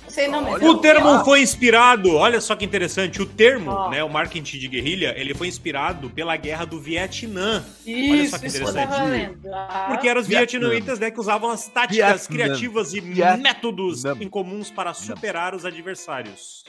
[0.07, 1.25] Sei não, mas o termo ah.
[1.25, 3.89] foi inspirado, olha só que interessante, o termo, oh.
[3.89, 7.65] né, o marketing de guerrilha, ele foi inspirado pela guerra do Vietnã.
[7.85, 9.31] Isso, olha só que interessante.
[9.53, 9.85] Ah.
[9.89, 12.45] Porque eram os vietnamitas, né, que usavam as táticas Vietnã.
[12.45, 13.37] criativas e Vietnã.
[13.37, 16.63] métodos incomuns para superar os adversários.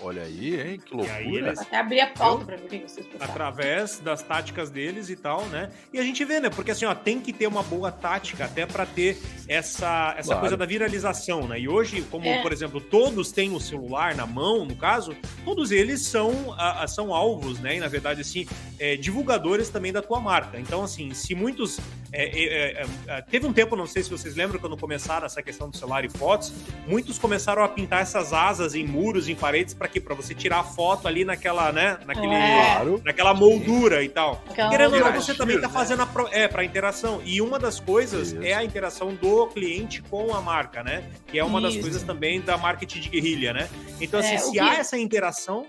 [0.00, 0.80] Olha aí, hein?
[0.84, 1.20] Que loucura.
[1.22, 1.58] Eles...
[1.58, 3.32] Até abrir a pauta pra ver o que vocês pensaram.
[3.32, 5.70] Através das táticas deles e tal, né?
[5.92, 6.48] E a gente vê, né?
[6.48, 10.40] Porque assim, ó, tem que ter uma boa tática até para ter essa, essa claro.
[10.40, 11.58] coisa da viralização, né?
[11.58, 12.42] E hoje, como, é.
[12.42, 16.88] por exemplo, todos têm o celular na mão, no caso, todos eles são, a, a,
[16.88, 17.76] são alvos, né?
[17.76, 18.46] E, na verdade, assim,
[18.78, 20.60] é, divulgadores também da tua marca.
[20.60, 21.80] Então, assim, se muitos...
[22.10, 25.42] É, é, é, é, teve um tempo, não sei se vocês lembram, quando começaram essa
[25.42, 26.52] questão do celular e fotos,
[26.86, 30.60] muitos começaram a pintar essas asas em muros, em paredes, para para Para você tirar
[30.60, 31.98] a foto ali naquela, né?
[32.06, 32.82] Naquele, é.
[33.04, 34.42] Naquela moldura e tal.
[34.48, 37.20] Aquela Querendo ou não, você também tá fazendo a é, para interação.
[37.24, 38.42] E uma das coisas Isso.
[38.42, 41.08] é a interação do cliente com a marca, né?
[41.26, 41.76] Que é uma Isso.
[41.76, 43.68] das coisas também da marketing de guerrilha, né?
[44.00, 44.58] Então, assim, é, se que...
[44.58, 45.66] há essa interação,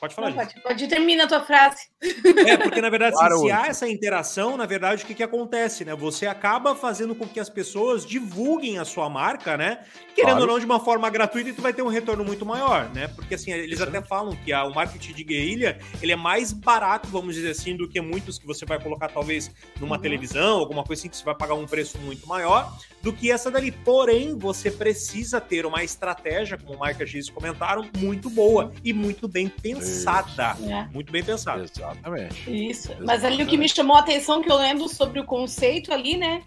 [0.00, 0.30] Pode falar.
[0.30, 1.89] Não, pode, pode terminar a tua frase.
[2.02, 5.22] É, porque na verdade, claro, se, se há essa interação, na verdade, o que, que
[5.22, 5.94] acontece, né?
[5.94, 9.80] Você acaba fazendo com que as pessoas divulguem a sua marca, né?
[10.14, 10.40] Querendo claro.
[10.42, 13.08] ou não, de uma forma gratuita, e tu vai ter um retorno muito maior, né?
[13.08, 13.82] Porque assim, eles Isso.
[13.82, 17.76] até falam que a, o marketing de guerrilha ele é mais barato, vamos dizer assim,
[17.76, 20.02] do que muitos que você vai colocar, talvez, numa uhum.
[20.02, 23.50] televisão, alguma coisa assim, que você vai pagar um preço muito maior do que essa
[23.50, 23.70] dali.
[23.70, 28.92] Porém, você precisa ter uma estratégia, como o Mike e a comentaram, muito boa e
[28.92, 30.56] muito bem pensada.
[30.62, 30.88] É.
[30.92, 31.66] Muito bem pensada.
[31.92, 32.50] Exatamente.
[32.50, 32.88] Isso.
[32.88, 33.06] Exatamente.
[33.06, 36.16] Mas ali o que me chamou a atenção, que eu lembro sobre o conceito ali,
[36.16, 36.42] né?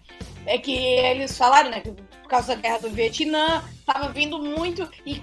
[0.46, 1.80] É que eles falaram, né?
[1.80, 4.88] Que por causa da guerra do Vietnã, tava vindo muito.
[5.06, 5.22] E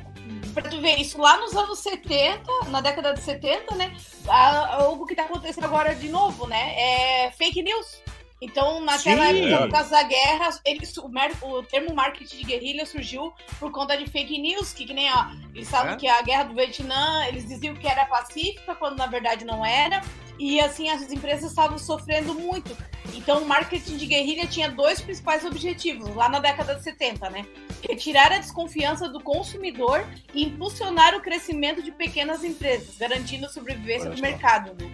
[0.54, 3.96] pra tu ver isso lá nos anos 70, na década de 70, né?
[4.28, 6.74] Algo que tá acontecendo agora de novo, né?
[6.76, 8.02] É fake news.
[8.42, 12.88] Então, naquela Sim, época, por causa da guerra, ele, o, o, termo marketing de guerrilha
[12.88, 15.96] surgiu por conta de fake news, que, que nem, ó, eles sabem é?
[15.96, 20.02] que a guerra do Vietnã, eles diziam que era pacífica, quando na verdade não era.
[20.40, 22.76] E assim, as empresas estavam sofrendo muito.
[23.14, 27.46] Então, o marketing de guerrilha tinha dois principais objetivos, lá na década de 70, né?
[27.88, 34.10] Retirar a desconfiança do consumidor e impulsionar o crescimento de pequenas empresas, garantindo a sobrevivência
[34.10, 34.92] do mercado, né?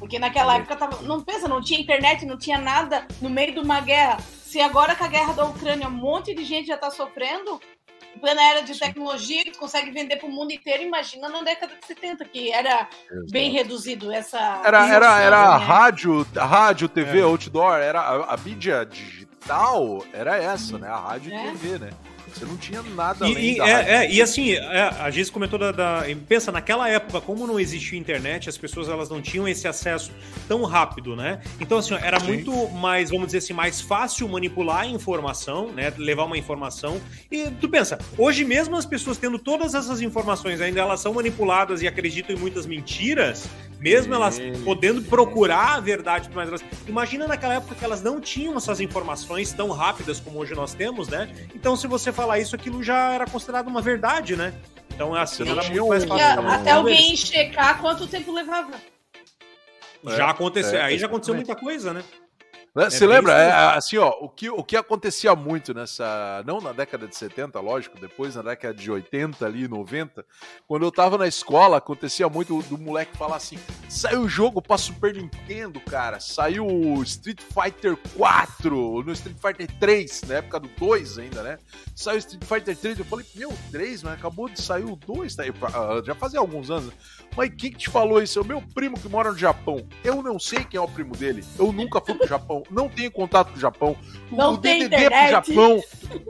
[0.00, 3.60] Porque naquela época tava, não pensa, não tinha internet, não tinha nada no meio de
[3.60, 4.18] uma guerra.
[4.42, 7.60] Se agora com a guerra da Ucrânia um monte de gente já está sofrendo,
[8.20, 11.86] plena era de tecnologia que consegue vender para o mundo inteiro, imagina na década de
[11.86, 13.30] 70, que era Exato.
[13.30, 14.62] bem reduzido essa.
[14.64, 15.64] Era, era, era né?
[15.64, 17.22] rádio, rádio, TV, é.
[17.22, 20.88] outdoor, era a, a mídia digital, era essa, né?
[20.88, 21.42] A rádio e é.
[21.50, 21.90] TV, né?
[22.34, 25.72] Você não tinha nada e, e, é, é, e assim, é, a Giz comentou da,
[25.72, 30.12] da, Pensa, naquela época, como não existia internet, as pessoas elas não tinham esse acesso
[30.48, 31.40] tão rápido, né?
[31.60, 32.26] Então, assim, era Sim.
[32.26, 35.92] muito mais, vamos dizer assim, mais fácil manipular a informação, né?
[35.96, 37.00] Levar uma informação.
[37.30, 41.82] E tu pensa, hoje mesmo as pessoas tendo todas essas informações, ainda elas são manipuladas
[41.82, 46.64] e acreditam em muitas mentiras, mesmo elas podendo procurar a verdade, mas elas...
[46.86, 51.08] imagina naquela época que elas não tinham essas informações tão rápidas como hoje nós temos,
[51.08, 51.30] né?
[51.54, 54.52] Então, se você falar isso, aquilo já era considerado uma verdade, né?
[54.94, 56.48] Então, é assim, era muito mais fácil.
[56.48, 58.72] Até alguém checar quanto tempo levava.
[60.04, 62.04] Já aconteceu, é, aí já aconteceu muita coisa, né?
[62.74, 62.84] Né?
[62.84, 63.32] É Você lembra?
[63.32, 66.42] É, assim, ó, o que, o que acontecia muito nessa.
[66.46, 70.24] Não na década de 70, lógico, depois na década de 80, ali, 90,
[70.66, 74.78] quando eu tava na escola, acontecia muito do moleque falar assim: saiu o jogo pra
[74.78, 76.20] Super Nintendo, cara.
[76.20, 81.58] Saiu o Street Fighter 4, no Street Fighter 3, na época do 2 ainda, né?
[81.94, 85.34] Saiu o Street Fighter 3, eu falei, meu, 3, mas acabou de sair o 2,
[85.34, 85.44] tá?
[86.04, 86.92] já fazia alguns anos.
[87.36, 88.38] Mas quem que te falou isso?
[88.38, 89.86] É o meu primo que mora no Japão.
[90.04, 91.44] Eu não sei quem é o primo dele.
[91.58, 92.59] Eu nunca fui pro Japão.
[92.70, 93.96] Não tenho contato com o Japão.
[94.30, 95.44] Não o tem DDD internet.
[95.44, 95.82] pro Japão.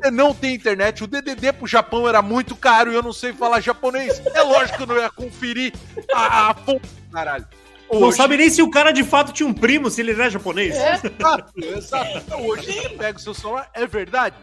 [0.02, 1.04] É, não tem internet.
[1.04, 4.20] O DDD pro Japão era muito caro e eu não sei falar japonês.
[4.34, 5.72] É lógico que eu não ia conferir
[6.12, 7.46] a, a fonte, caralho.
[7.88, 8.00] Hoje...
[8.02, 10.76] Não sabe nem se o cara de fato tinha um primo, se ele era japonês.
[10.76, 10.94] É.
[10.94, 12.18] Exato, exato.
[12.18, 14.36] Então, hoje você pega o seu celular, é verdade.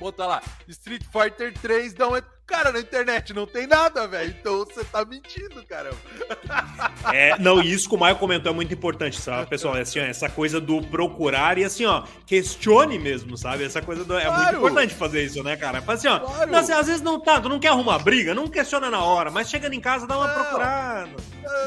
[0.00, 2.16] Bota lá, Street Fighter 3, dá um
[2.50, 4.34] Cara, na internet não tem nada, velho.
[4.38, 5.96] Então você tá mentindo, caramba.
[7.12, 9.76] É, não, e isso que o Maio comentou é muito importante, sabe, pessoal?
[9.76, 13.64] É assim, ó, essa coisa do procurar e assim, ó, questione mesmo, sabe?
[13.64, 14.42] Essa coisa do, é claro.
[14.42, 15.80] muito importante fazer isso, né, cara?
[15.80, 16.50] Faz assim, ó, claro.
[16.50, 19.30] não, assim, às vezes não tá, tu não quer arrumar briga, não questiona na hora,
[19.30, 20.34] mas chegando em casa dá uma não.
[20.34, 21.10] procurada.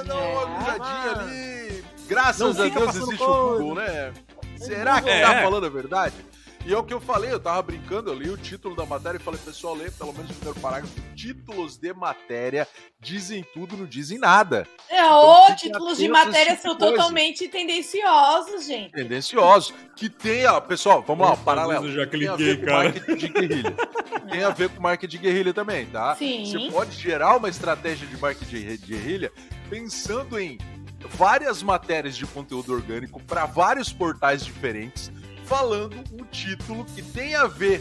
[0.06, 1.84] Dá uma olhadinha ali.
[2.08, 4.14] Graças a Deus existe o Google, né?
[4.58, 5.22] Será que é.
[5.22, 6.16] tá falando a verdade?
[6.66, 9.18] E é o que eu falei, eu tava brincando, eu li o título da matéria
[9.18, 10.94] e falei, pessoal, lê pelo menos o primeiro parágrafo.
[11.14, 12.66] Títulos de matéria
[13.02, 14.66] dizem tudo, não dizem nada.
[14.90, 16.96] É, então, ou títulos de matéria são coisa.
[16.96, 18.94] totalmente tendenciosos, gente.
[18.94, 19.74] Tendenciosos.
[19.94, 21.86] Que tenha, pessoal, vamos lá, um paralelo.
[21.86, 23.76] Eu já cliquei, tem a ver com marketing de guerrilha.
[24.32, 26.16] tem a ver com marketing de guerrilha também, tá?
[26.16, 26.46] Sim.
[26.46, 29.34] Você pode gerar uma estratégia de marketing de guerrilha
[29.70, 30.58] pensando em
[31.10, 35.12] várias matérias de conteúdo orgânico para vários portais diferentes
[35.54, 37.80] falando um título que tem a ver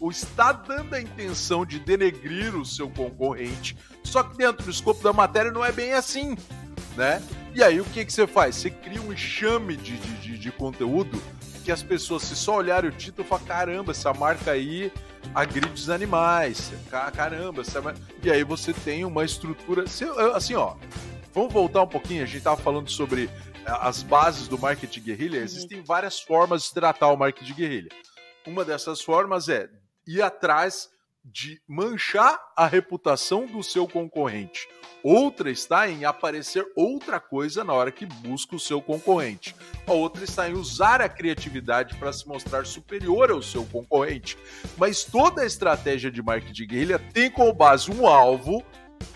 [0.00, 5.00] ou está dando a intenção de denegrir o seu concorrente, só que dentro do escopo
[5.00, 6.36] da matéria não é bem assim,
[6.96, 7.22] né?
[7.54, 8.56] E aí o que, que você faz?
[8.56, 11.22] Você cria um enxame de, de, de conteúdo
[11.64, 14.92] que as pessoas, se só olharem o título, falam: caramba, essa marca aí
[15.32, 16.72] agride os animais,
[17.14, 17.80] caramba, essa...
[18.24, 19.84] e aí você tem uma estrutura.
[20.34, 20.74] Assim, ó,
[21.32, 23.30] vamos voltar um pouquinho, a gente tava falando sobre
[23.68, 25.44] as bases do marketing guerrilha, uhum.
[25.44, 27.90] existem várias formas de tratar o marketing guerrilha.
[28.46, 29.68] Uma dessas formas é
[30.06, 30.88] ir atrás
[31.24, 34.66] de manchar a reputação do seu concorrente.
[35.02, 39.54] Outra está em aparecer outra coisa na hora que busca o seu concorrente.
[39.86, 44.36] A outra está em usar a criatividade para se mostrar superior ao seu concorrente.
[44.76, 48.64] Mas toda a estratégia de marketing guerrilha tem como base um alvo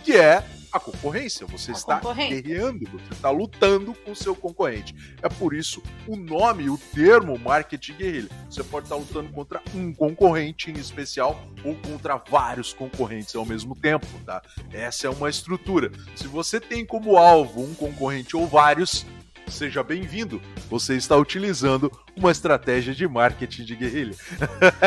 [0.05, 1.47] que é a concorrência.
[1.47, 4.95] Você a está guerreando, você está lutando com o seu concorrente.
[5.23, 8.29] É por isso o nome, o termo marketing guerrilha.
[8.49, 13.77] Você pode estar lutando contra um concorrente em especial ou contra vários concorrentes ao mesmo
[13.77, 14.43] tempo, tá?
[14.73, 15.93] Essa é uma estrutura.
[16.17, 19.05] Se você tem como alvo um concorrente ou vários,
[19.49, 20.41] seja bem-vindo.
[20.71, 24.15] Você está utilizando uma estratégia de marketing de guerrilha.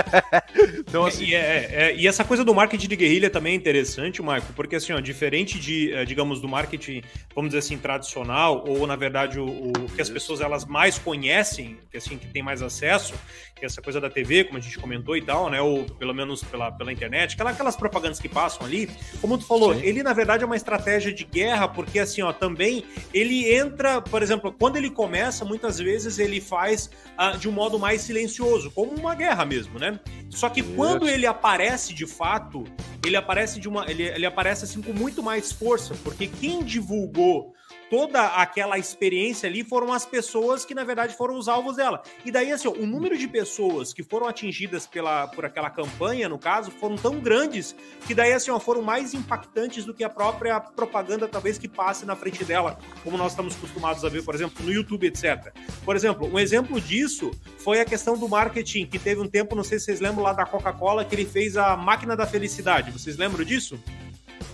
[0.79, 1.25] então, assim...
[1.25, 4.75] E, é, é, e, essa coisa do marketing de guerrilha também é interessante, Marco, porque
[4.75, 7.01] assim, ó, diferente de, eh, digamos, do marketing,
[7.33, 11.77] vamos dizer assim, tradicional, ou na verdade o, o que as pessoas elas mais conhecem,
[11.89, 13.13] que assim, que tem mais acesso,
[13.55, 15.61] que é essa coisa da TV, como a gente comentou e tal, né?
[15.61, 18.89] Ou pelo menos pela, pela internet, aquelas propagandas que passam ali,
[19.21, 19.81] como tu falou, Sim.
[19.81, 24.21] ele na verdade é uma estratégia de guerra, porque assim, ó, também ele entra, por
[24.21, 28.91] exemplo, quando ele começa, muitas vezes ele faz uh, de um modo mais silencioso, como
[28.91, 29.99] uma guerra mesmo, né?
[30.29, 32.63] Só que quando ele aparece de fato,
[33.05, 33.89] ele aparece de uma.
[33.89, 37.54] Ele, ele aparece assim com muito mais força, porque quem divulgou
[37.89, 42.01] toda aquela experiência ali foram as pessoas que, na verdade, foram os alvos dela.
[42.23, 46.27] E daí, assim, ó, o número de pessoas que foram atingidas pela, por aquela campanha,
[46.29, 47.75] no caso, foram tão grandes
[48.07, 52.05] que daí, assim, ó, foram mais impactantes do que a própria propaganda, talvez, que passe
[52.05, 55.53] na frente dela, como nós estamos acostumados a ver, por exemplo, no YouTube, etc.
[55.83, 59.63] Por exemplo, um exemplo disso foi a questão do marketing, que teve um tempo, não
[59.63, 62.91] sei se vocês lembram lá da Coca-Cola, que ele fez a máquina da felicidade.
[62.91, 63.79] Vocês lembram disso?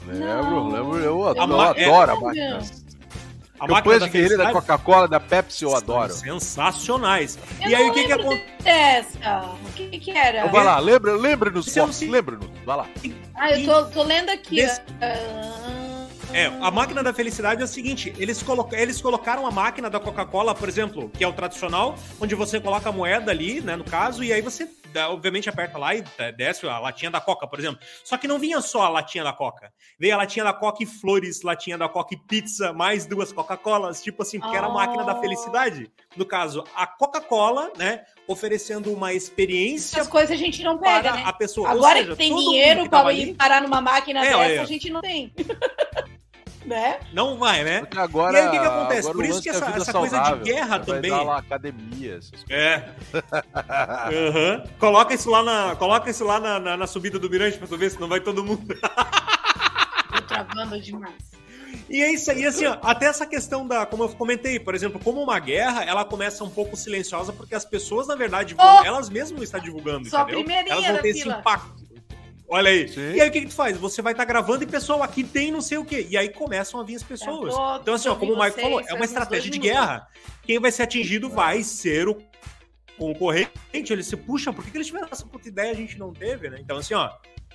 [0.06, 2.91] Lembro, lembro, eu adoro, adoro é, a máquina.
[3.62, 6.12] A Campanhas de guerrilha da Coca-Cola, da Pepsi, eu adoro.
[6.12, 7.38] Sensacionais.
[7.62, 9.20] Eu e aí, o que que acontece?
[9.64, 10.40] O que que era?
[10.40, 11.68] Então, vai lá, lembra, lembra-nos,
[12.02, 12.88] lembra-nos, vai lá.
[13.36, 14.62] Ah, eu tô, tô lendo aqui.
[16.34, 20.00] É, a máquina da felicidade é o seguinte: eles, colo eles colocaram a máquina da
[20.00, 23.84] Coca-Cola, por exemplo, que é o tradicional, onde você coloca a moeda ali, né, no
[23.84, 24.68] caso, e aí você
[25.10, 26.04] obviamente aperta lá e
[26.36, 27.80] desce a latinha da Coca, por exemplo.
[28.04, 29.72] Só que não vinha só a latinha da Coca.
[30.00, 34.02] Veio a latinha da Coca e flores, latinha da Coca e pizza, mais duas Coca-Colas,
[34.02, 34.58] tipo assim, porque oh.
[34.58, 35.92] era a máquina da felicidade.
[36.16, 40.02] No caso, a Coca-Cola, né, oferecendo uma experiência.
[40.02, 41.24] As coisas a gente não pega, né?
[41.26, 41.70] A pessoa.
[41.70, 44.60] Agora seja, que tem dinheiro para ir parar numa máquina é, dessa, é.
[44.60, 45.34] a gente não tem.
[46.66, 47.00] né?
[47.14, 47.80] Não vai, né?
[47.80, 49.12] Porque agora, e aí o que, que acontece?
[49.12, 51.12] Por isso que essa, essa coisa de guerra também.
[51.12, 52.90] Dar lá academia, essas É.
[53.14, 54.64] uhum.
[54.80, 57.78] Coloca isso lá, na, coloca isso lá na, na, na subida do Mirante pra tu
[57.78, 58.76] ver, senão vai todo mundo.
[60.12, 61.32] Tô travando demais.
[61.90, 65.00] E é isso aí, assim, ó, até essa questão da, como eu comentei, por exemplo,
[65.00, 68.86] como uma guerra, ela começa um pouco silenciosa, porque as pessoas, na verdade, oh!
[68.86, 70.46] elas mesmas estão divulgando, Só entendeu?
[70.68, 71.40] Elas vão ter esse fila.
[71.40, 71.81] impacto.
[72.52, 72.86] Olha aí.
[72.90, 73.14] Sim.
[73.14, 73.78] E aí o que, que tu faz?
[73.78, 76.06] Você vai estar tá gravando e, pessoal, aqui tem não sei o quê.
[76.10, 77.56] E aí começam a vir as pessoas.
[77.56, 80.06] Tô, então, assim, ó, como o Marco falou, é uma estratégia de guerra.
[80.44, 82.18] Quem vai ser atingido vai ser o
[82.98, 83.50] concorrente.
[83.74, 86.50] Ele se puxa, por que, que eles tiveram essa puta ideia a gente não teve,
[86.50, 86.58] né?
[86.60, 87.10] Então, assim, ó.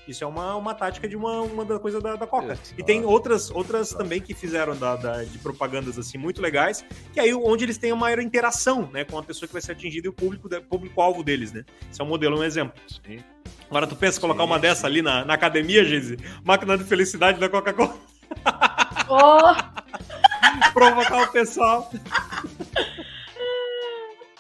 [0.07, 2.55] Isso é uma, uma tática de uma, uma da coisa da, da Coca.
[2.55, 6.85] Isso, e tem outras, outras também que fizeram da, da, de propagandas assim muito legais,
[7.13, 9.73] que aí onde eles têm uma maior interação né, com a pessoa que vai ser
[9.73, 11.65] atingida e o público, público-alvo deles, né?
[11.91, 12.81] Esse é um modelo, um exemplo.
[13.05, 13.19] Sim.
[13.69, 16.17] Agora tu pensa em colocar uma dessa ali na, na academia, Geise?
[16.45, 17.97] Máquina de felicidade da Coca-Cola.
[19.09, 19.55] Oh.
[20.73, 21.91] Provocar o pessoal.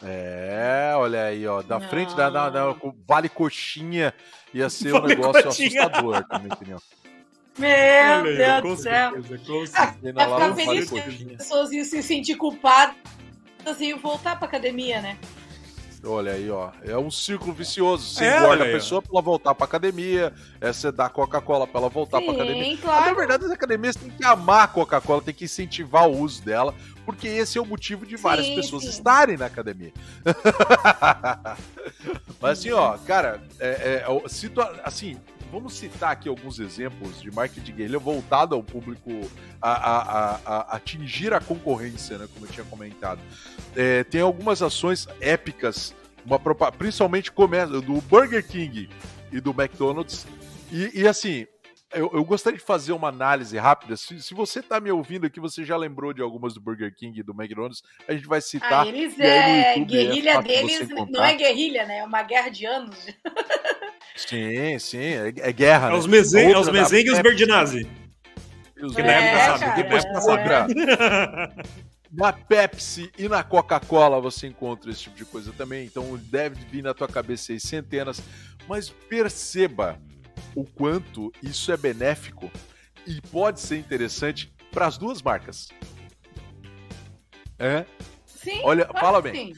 [0.06, 1.62] É, olha aí, ó.
[1.62, 1.88] Da Não.
[1.88, 2.74] frente da, da, da,
[3.06, 4.14] Vale Coxinha
[4.52, 5.82] ia ser vale um negócio coxinha.
[5.82, 6.78] assustador, na minha opinião.
[7.58, 9.22] Meu Deus do céu.
[9.22, 12.94] Certeza, ah, ficar feliz que as pessoas iam se sentir culpadas
[13.80, 15.18] e voltar pra academia, né?
[16.06, 16.70] Olha aí, ó.
[16.82, 18.14] É um círculo vicioso.
[18.14, 21.80] Você é, engorda a pessoa pra ela voltar pra academia, é você dá Coca-Cola pra
[21.80, 22.76] ela voltar Sim, pra academia.
[22.78, 23.00] Claro.
[23.00, 26.42] Mas, na verdade, as academias têm que amar a Coca-Cola, tem que incentivar o uso
[26.42, 28.90] dela, porque esse é o motivo de várias sim, pessoas sim.
[28.90, 29.92] estarem na academia.
[32.40, 35.18] Mas assim, ó, cara, é, é, situa assim,
[35.50, 39.10] vamos citar aqui alguns exemplos de marketing guerrilha voltado ao público
[39.60, 43.20] a, a, a, a, atingir a concorrência, né, como eu tinha comentado.
[43.74, 45.94] É, tem algumas ações épicas,
[46.24, 46.38] uma,
[46.72, 47.30] principalmente
[47.84, 48.88] do Burger King
[49.32, 50.26] e do McDonald's.
[50.70, 51.46] E, e assim,
[51.92, 53.96] eu, eu, gostaria de fazer uma análise rápida.
[53.96, 57.20] Se, se você está me ouvindo aqui, você já lembrou de algumas do Burger King
[57.20, 58.84] e do McDonald's, a gente vai citar.
[58.84, 61.98] Ah, eles é, guerrilha é deles não é guerrilha, né?
[61.98, 62.96] É uma guerra de anos.
[64.14, 65.88] sim, sim, é, é guerra.
[65.88, 65.96] É né?
[65.96, 67.86] os mesengue é os e os Berdinazzi.
[68.94, 69.82] Que na época é, sabe.
[69.82, 70.66] Depois é, outra.
[72.12, 76.82] Na Pepsi e na Coca-Cola você encontra esse tipo de coisa também, então deve vir
[76.82, 78.22] na tua cabeça aí centenas,
[78.68, 79.98] mas perceba
[80.54, 82.50] o quanto isso é benéfico
[83.06, 85.68] e pode ser interessante para as duas marcas.
[87.58, 87.84] É?
[88.24, 88.60] Sim.
[88.62, 89.54] Olha, fala bem.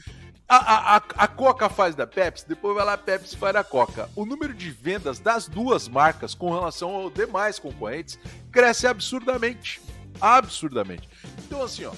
[0.51, 4.09] A, a, a, Coca faz da Pepsi, depois vai lá a Pepsi faz da Coca.
[4.15, 8.17] O número de vendas das duas marcas com relação aos demais concorrentes
[8.51, 9.79] cresce absurdamente.
[10.19, 11.07] Absurdamente.
[11.45, 11.93] Então, assim, ó,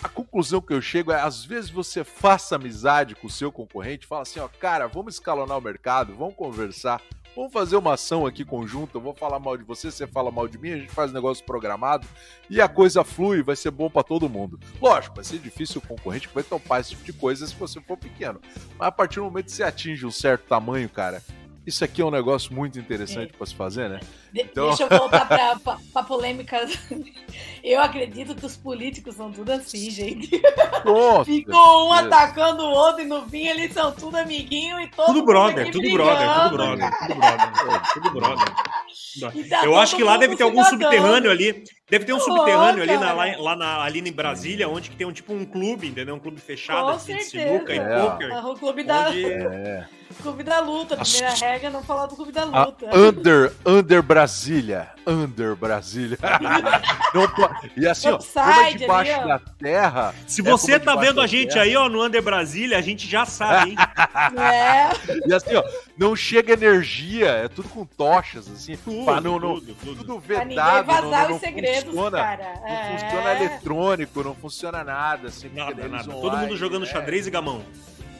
[0.00, 4.06] a conclusão que eu chego é, às vezes você faça amizade com o seu concorrente,
[4.06, 7.02] fala assim, ó, cara, vamos escalonar o mercado, vamos conversar,
[7.34, 8.96] Vamos fazer uma ação aqui conjunta.
[8.96, 11.14] Eu vou falar mal de você, você fala mal de mim, a gente faz um
[11.14, 12.06] negócio programado
[12.48, 14.58] e a coisa flui, vai ser bom para todo mundo.
[14.80, 17.80] Lógico, vai ser difícil o concorrente que vai topar esse tipo de coisa se você
[17.80, 18.40] for pequeno.
[18.78, 21.22] Mas a partir do momento que você atinge um certo tamanho, cara,
[21.66, 23.36] isso aqui é um negócio muito interessante é.
[23.36, 24.00] para se fazer, né?
[24.34, 24.68] Então...
[24.68, 26.66] Deixa eu voltar para a polêmica.
[27.62, 30.40] Eu acredito que os políticos são tudo assim, gente.
[30.84, 35.06] Nossa, Ficou um atacando o outro e no fim eles são tudo amiguinho e todo
[35.06, 38.54] tudo brother, tudo brother, tudo brother, tudo brother, tudo brother.
[39.48, 41.64] Tá eu acho que lá deve ter algum subterrâneo ali.
[41.88, 45.06] Deve ter um subterrâneo ali na, lá, lá na, ali em Brasília, onde que tem
[45.06, 46.14] um tipo um clube, entendeu?
[46.14, 47.76] Um clube fechado, Com assim, de sinuca é.
[47.76, 48.46] e poker.
[48.46, 49.08] O clube da...
[49.08, 49.24] Onde...
[49.24, 49.88] É.
[50.22, 50.96] Clube da luta.
[50.96, 51.40] Primeira As...
[51.40, 52.88] regra é não falar do clube da luta.
[52.88, 54.88] A under, under Brasília.
[55.06, 56.18] Under Brasília.
[57.14, 57.26] não,
[57.74, 59.26] e assim, ó, como é debaixo ali, ó.
[59.26, 60.14] da terra.
[60.26, 63.24] Se é você tá vendo a gente aí, ó, no Under Brasília, a gente já
[63.24, 63.76] sabe, hein?
[64.40, 64.90] É.
[65.26, 65.64] E assim, ó,
[65.96, 68.76] não chega energia, é tudo com tochas, assim.
[68.76, 69.96] Tudo, pra não, não, tudo, tudo.
[69.96, 70.54] tudo vedado.
[70.54, 72.54] Pra vazar não, não, os segredos, funciona, cara.
[72.60, 72.98] Não é.
[72.98, 75.28] funciona eletrônico, não funciona nada.
[75.28, 76.04] Assim, nada, nada.
[76.04, 76.88] Todo mundo jogando é.
[76.88, 77.64] xadrez e gamão.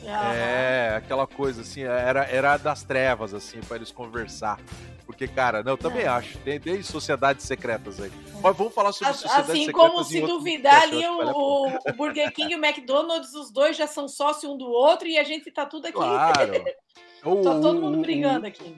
[0.05, 4.59] É, aquela coisa assim, era, era das trevas, assim, para eles conversar.
[5.05, 6.09] Porque, cara, não, eu também é.
[6.09, 6.38] acho.
[6.38, 8.12] Tem, tem sociedades secretas aí.
[8.40, 9.90] Mas vamos falar sobre assim, sociedades assim secretas.
[9.90, 13.86] Assim como se duvidar ali, o, o, Burger King e o McDonald's, os dois já
[13.86, 15.94] são sócios um do outro e a gente tá tudo aqui.
[15.94, 16.53] Claro.
[17.42, 18.76] tá todo mundo brigando aqui.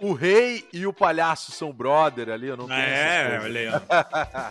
[0.00, 3.80] O rei e o palhaço são brother ali, eu não tenho É, olha aí, ó.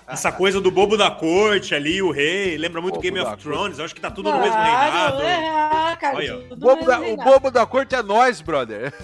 [0.11, 3.77] Essa coisa do bobo da corte ali, o rei, lembra muito bobo Game of Thrones,
[3.77, 5.21] eu acho que tá tudo no mesmo reinado.
[5.21, 8.93] É, cara, olha, o, bobo da, o bobo da corte é nós, brother.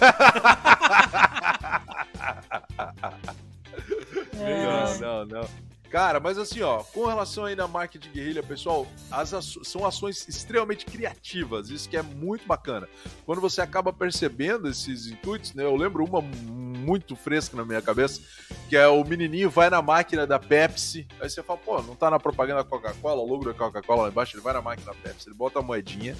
[4.40, 4.98] É.
[4.98, 5.69] Não, não.
[5.90, 9.30] Cara, mas assim, ó, com relação aí na marketing guerrilha, pessoal, as
[9.64, 12.88] são ações extremamente criativas, isso que é muito bacana.
[13.26, 15.64] Quando você acaba percebendo esses intuitos, né?
[15.64, 18.22] Eu lembro uma muito fresca na minha cabeça,
[18.68, 22.08] que é o menininho vai na máquina da Pepsi, aí você fala, pô, não tá
[22.08, 24.98] na propaganda da Coca-Cola, o logo da Coca-Cola lá embaixo, ele vai na máquina da
[24.98, 26.16] Pepsi, ele bota a moedinha,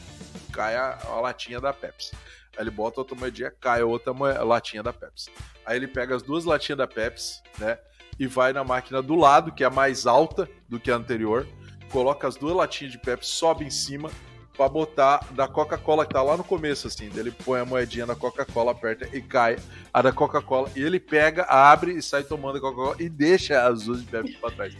[0.52, 2.10] cai a, a latinha da Pepsi.
[2.56, 4.12] Aí ele bota outra moedinha, cai a outra
[4.42, 5.30] latinha da Pepsi.
[5.64, 7.78] Aí ele pega as duas latinhas da Pepsi, né?
[8.20, 11.48] E vai na máquina do lado, que é mais alta do que a anterior,
[11.90, 14.10] coloca as duas latinhas de Pepsi, sobe em cima
[14.54, 17.10] para botar da Coca-Cola que tá lá no começo, assim.
[17.16, 19.56] Ele põe a moedinha da Coca-Cola, aperta e cai
[19.92, 20.70] a da Coca-Cola.
[20.76, 24.34] E ele pega, abre e sai tomando a Coca-Cola e deixa as duas de Pepsi
[24.34, 24.76] pra trás.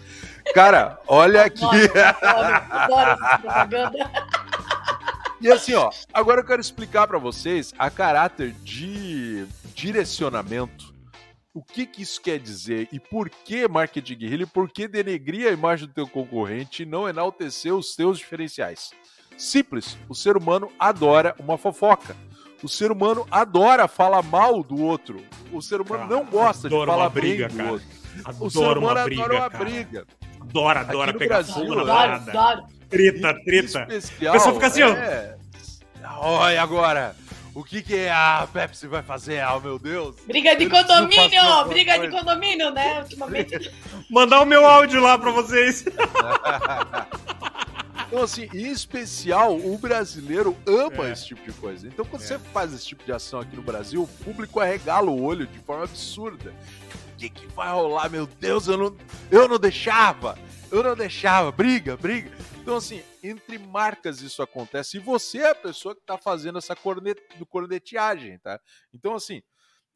[0.54, 1.64] Cara, olha aqui.
[1.64, 3.18] Adoro,
[3.48, 3.90] adoro
[5.40, 10.99] e assim, ó, agora eu quero explicar para vocês a caráter de direcionamento
[11.52, 15.48] o que, que isso quer dizer e por que marketing guerrilha e por que denegrir
[15.48, 18.92] a imagem do teu concorrente e não enaltecer os teus diferenciais.
[19.36, 22.16] Simples, o ser humano adora uma fofoca.
[22.62, 25.24] O ser humano adora falar mal do outro.
[25.50, 27.72] O ser humano não gosta de falar briga, bem do cara.
[27.72, 27.86] outro.
[28.24, 29.64] Adoro o ser humano uma briga, adora uma cara.
[29.64, 30.06] briga.
[30.40, 32.30] Adora, adora pegar Brasil, fogo na adoro, parada.
[32.30, 32.66] Adoro.
[32.88, 33.86] Treta, treta.
[33.90, 34.88] Especial, A pessoa fica assim, ó.
[34.90, 35.36] é...
[36.18, 37.16] Olha agora,
[37.60, 39.40] o que que a Pepsi vai fazer?
[39.40, 40.16] Ah, meu Deus.
[40.26, 41.64] Briga de condomínio!
[41.68, 42.18] Briga de coisa.
[42.18, 43.00] condomínio, né?
[43.02, 43.70] Ultimamente.
[44.10, 45.84] Mandar o meu áudio lá pra vocês.
[48.08, 51.12] Então, assim, em especial, o brasileiro ama É.
[51.12, 51.86] esse tipo de coisa.
[51.86, 52.26] Então, quando É.
[52.26, 55.60] você faz esse tipo de ação aqui no Brasil, o público arregala o olho de
[55.60, 56.52] forma absurda.
[57.14, 58.10] O que, que vai rolar?
[58.10, 58.96] Meu Deus, eu não,
[59.30, 60.36] eu não deixava!
[60.70, 61.50] Eu não deixava!
[61.50, 62.30] Briga, briga!
[62.60, 66.76] Então, assim, entre marcas isso acontece e você é a pessoa que tá fazendo essa
[66.76, 68.60] cornet, corneteagem, tá?
[68.94, 69.42] Então, assim,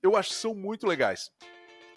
[0.02, 1.30] eu acho que são muito legais.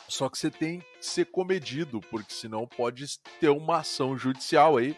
[0.07, 3.05] Só que você tem que ser comedido, porque senão pode
[3.39, 4.95] ter uma ação judicial aí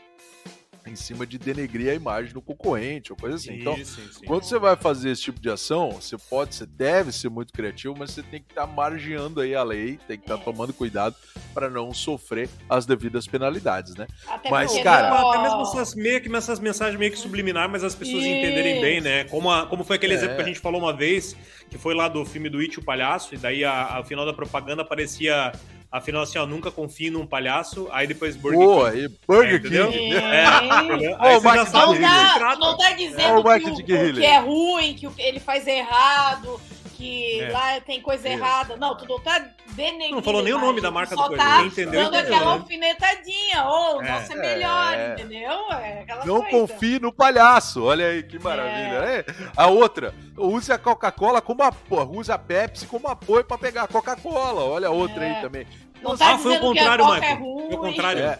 [0.85, 3.59] em cima de denegrir a imagem do concorrente ou coisa assim.
[3.59, 4.25] Então, Isso, sim, sim.
[4.25, 7.95] quando você vai fazer esse tipo de ação, você pode, você deve ser muito criativo,
[7.97, 10.43] mas você tem que estar margeando aí a lei, tem que estar É.
[10.43, 11.15] tomando cuidado
[11.53, 14.07] para não sofrer as devidas penalidades, né?
[14.27, 17.93] Até Mas, cara- Até mesmo essas, meio que, essas mensagens meio que subliminares, mas as
[17.95, 18.31] pessoas Isso.
[18.33, 19.23] entenderem bem, né?
[19.25, 20.15] Como, a- como foi aquele É.
[20.17, 21.35] exemplo que a gente falou uma vez,
[21.69, 24.33] que foi lá do filme do It, o Palhaço, e daí a- ao final da
[24.33, 25.51] propaganda aparecia,
[25.91, 29.05] afinal assim, ó, nunca confie num palhaço, aí depois Burger Boa, King.
[29.05, 29.91] e Burger É, entendeu?
[29.91, 30.15] King.
[30.15, 31.15] É.
[31.19, 32.09] Ó, Aí o você já marketing sabe Não
[32.39, 35.65] tá, não tá É dizendo o marketing que, o, que é ruim, que ele faz
[35.67, 36.59] errado,
[36.99, 37.51] que É.
[37.51, 38.37] lá tem coisa Isso.
[38.37, 38.75] errada.
[38.75, 39.39] Não, tu não tá
[39.69, 40.15] denegrindo.
[40.17, 41.37] Não falou nem o nome da marca do coisa.
[41.41, 42.59] tá entendeu, dando entendeu, aquela né?
[42.61, 43.65] alfinetadinha.
[43.65, 44.11] Ô, o É.
[44.11, 45.13] nosso é melhor, É.
[45.13, 45.71] entendeu?
[45.71, 46.49] É aquela Não coisa.
[46.67, 47.83] confie no palhaço.
[47.85, 49.01] Olha aí que maravilha.
[49.01, 49.23] né?
[49.55, 53.87] A outra, use a Coca-Cola como apoio, use a Pepsi como apoio para pegar a
[53.87, 54.61] Coca-Cola.
[54.65, 55.35] Olha a outra É.
[55.35, 55.65] aí também.
[56.01, 57.37] Não tá Ah, foi o que contrário, é Michael.
[57.39, 57.67] ruim.
[57.67, 58.23] Foi o contrário.
[58.23, 58.39] É.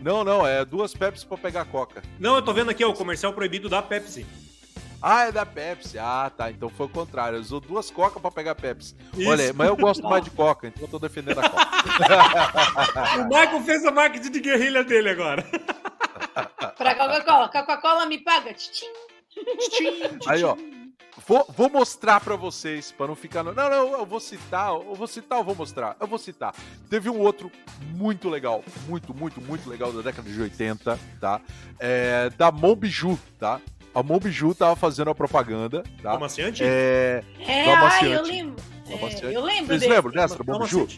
[0.00, 2.02] Não, não, é duas Pepsi para pegar a Coca.
[2.18, 4.26] Não, eu tô vendo aqui, ó, o comercial proibido da Pepsi.
[5.06, 5.98] Ah, é da Pepsi.
[5.98, 6.50] Ah, tá.
[6.50, 7.38] Então foi o contrário.
[7.38, 8.96] Usou duas Coca para pegar Pepsi.
[9.14, 9.28] Isso.
[9.28, 11.64] Olha, mas eu gosto mais de Coca, então eu tô defendendo a Coca.
[13.20, 15.44] O Michael fez a marketing de guerrilha dele agora.
[16.78, 17.48] Pra Coca-Cola.
[17.50, 18.54] Coca-Cola me paga.
[18.54, 18.86] Tchim.
[20.26, 20.56] Aí, ó.
[21.26, 23.42] Vou, vou mostrar pra vocês, pra não ficar.
[23.42, 23.52] No...
[23.52, 25.96] Não, não, eu vou citar, eu vou citar, eu vou mostrar.
[26.00, 26.54] Eu vou citar.
[26.90, 27.52] Teve um outro
[27.94, 31.40] muito legal, muito, muito, muito legal da década de 80, tá?
[31.78, 33.60] É, da Monbiju, tá?
[33.94, 36.12] A Monbiju tava fazendo a propaganda, tá?
[36.12, 36.60] Como assim, antes?
[36.62, 38.14] É, É, Do ai, amaciante.
[38.16, 38.56] eu lembro.
[38.86, 39.34] Do É, amaciante.
[39.34, 39.92] eu lembro Vocês desse.
[39.92, 40.88] lembram dessa, da Monbiju?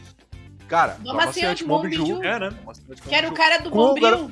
[0.69, 2.23] Cara, Do do amaciante, amaciante Monbiju.
[2.25, 2.51] É, né?
[2.63, 4.31] Amaciante Que era o cara do Bombril.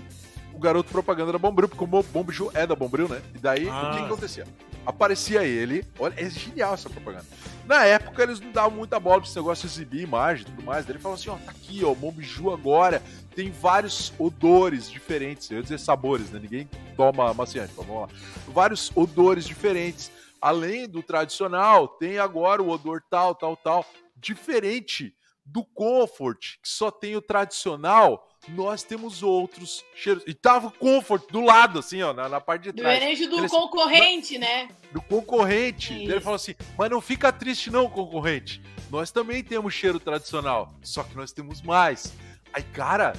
[0.53, 3.21] o garoto propaganda da Bombril, porque o Bombril é da Bombril, né?
[3.35, 3.89] E daí, Ah.
[3.89, 4.45] o que, que acontecia?
[4.87, 7.25] Aparecia ele, olha, é genial essa propaganda.
[7.67, 10.63] Na época, eles não davam muita bola pra esse negócio de exibir imagem e tudo
[10.63, 10.85] mais.
[10.85, 13.01] Daí ele falava assim, ó, tá aqui, ó, o Mombiju agora
[13.35, 15.51] tem vários odores diferentes.
[15.51, 16.39] Eu ia dizer sabores, né?
[16.41, 18.09] Ninguém toma maciante, vamos lá.
[18.49, 20.11] Vários odores diferentes.
[20.41, 23.85] Além do tradicional, tem agora o odor tal, tal, tal.
[24.17, 25.15] Diferente
[25.45, 30.23] do Comfort, que só tem o tradicional, nós temos outros cheiros.
[30.27, 33.19] E tava o Comfort do lado, assim, ó, na, na parte de Do trás.
[33.19, 34.69] do Ele- concorrente, né?
[34.93, 35.93] Do concorrente.
[35.95, 36.13] Isso.
[36.13, 38.63] Ele falou assim: mas não fica triste, não, concorrente.
[38.91, 42.13] Nós também temos cheiro tradicional, só que nós temos mais.
[42.55, 43.13] Aí, cara,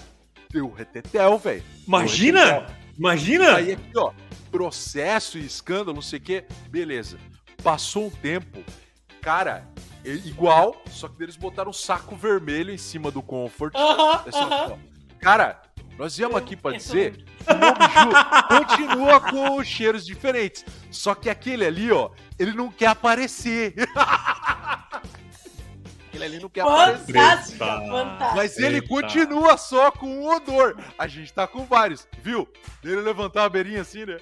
[0.50, 1.64] deu retetel, velho.
[1.86, 2.66] Imagina!
[2.98, 3.58] Imagina!
[3.58, 4.14] Aí aqui, ó,
[4.50, 6.46] processo e escândalo, não sei o quê.
[6.70, 7.18] Beleza.
[7.62, 8.64] Passou um tempo,
[9.22, 9.68] cara,
[10.06, 13.74] é igual, só que eles botaram um saco vermelho em cima do Comfort.
[13.76, 14.64] Aham, É só aham.
[14.66, 14.78] assim, ó.
[15.20, 15.62] Cara,
[15.98, 20.64] nós viemos aqui pra Eu dizer que o Mombiju continua com cheiros diferentes.
[20.92, 23.74] Só que aquele ali, ó, ele não quer aparecer.
[26.16, 27.14] aquele ali não quer aparecer.
[27.14, 28.36] Fantástica, fantástica.
[28.36, 28.88] Mas ele Eita.
[28.88, 30.78] continua só com um odor.
[30.98, 32.48] A gente tá com vários, viu?
[32.84, 34.18] Ele levantar a beirinha assim, né?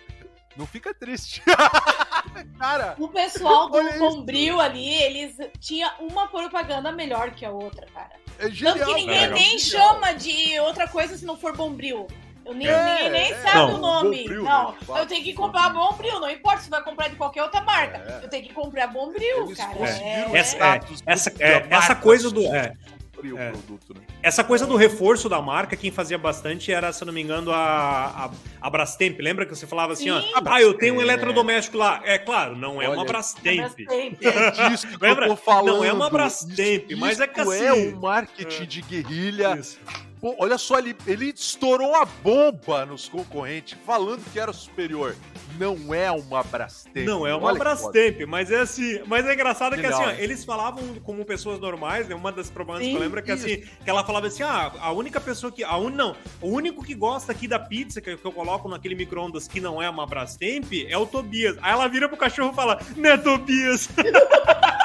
[0.55, 1.41] Não fica triste.
[2.57, 3.81] Cara, O pessoal do.
[3.99, 8.11] Bombril ali, eles tinha uma propaganda melhor que a outra, cara.
[8.39, 8.77] é genial.
[8.77, 9.93] Tanto que ninguém cara, nem genial.
[9.93, 12.07] chama de outra coisa se não for Bombril.
[12.45, 13.35] Eu nem, É, ninguém nem é.
[13.35, 14.17] sabe Não, o nome.
[14.23, 17.43] Bombril, não, né, eu tenho que comprar Bombril, não importa se vai comprar de qualquer
[17.43, 17.97] outra marca.
[18.21, 18.25] É.
[18.25, 19.73] Eu tenho que comprar Bombril, Eles cara.
[19.73, 20.57] conseguiram É, Essa-
[21.05, 22.73] essa- é, essa coisa do- é.
[23.37, 23.51] É.
[23.51, 24.01] produto, né?
[24.21, 27.53] Essa coisa do reforço da marca, quem fazia bastante era, se eu não me engano,
[27.53, 28.29] a, a,
[28.59, 29.17] a Brastemp.
[29.21, 30.33] Lembra que você falava assim, ó, Sim.
[30.45, 31.03] ah, eu tenho um É.
[31.03, 32.01] eletrodoméstico lá.
[32.03, 33.59] É claro, não é Olha, uma Brastemp.
[33.59, 34.17] Brastemp.
[34.21, 35.27] É disso que Lembra?
[35.27, 35.77] eu tô falando.
[35.77, 38.65] Não é uma Brastemp, Isso- mas é que assim- é um marketing É.
[38.65, 39.57] de guerrilha.
[39.57, 39.79] Isso.
[40.23, 45.17] Pô, olha só, ele, ele estourou uma bomba nos concorrentes, falando que era superior.
[45.59, 47.05] Não é uma Brastemp.
[47.05, 47.53] Não é uma.
[47.53, 49.01] Brastemp, mas é assim.
[49.05, 52.15] Mas é engraçado que assim, ó, eles falavam como pessoas normais, né?
[52.15, 54.71] Uma das propagandas que eu Sim, lembro é que assim, que ela falava assim: ah,
[54.79, 55.61] a única pessoa que.
[55.61, 58.95] A un, não, o único que gosta aqui da pizza que, que eu coloco naquele
[58.95, 61.57] micro-ondas que não é uma Brastemp é o Tobias.
[61.61, 63.89] Aí ela vira pro cachorro e fala: Né, Tobias?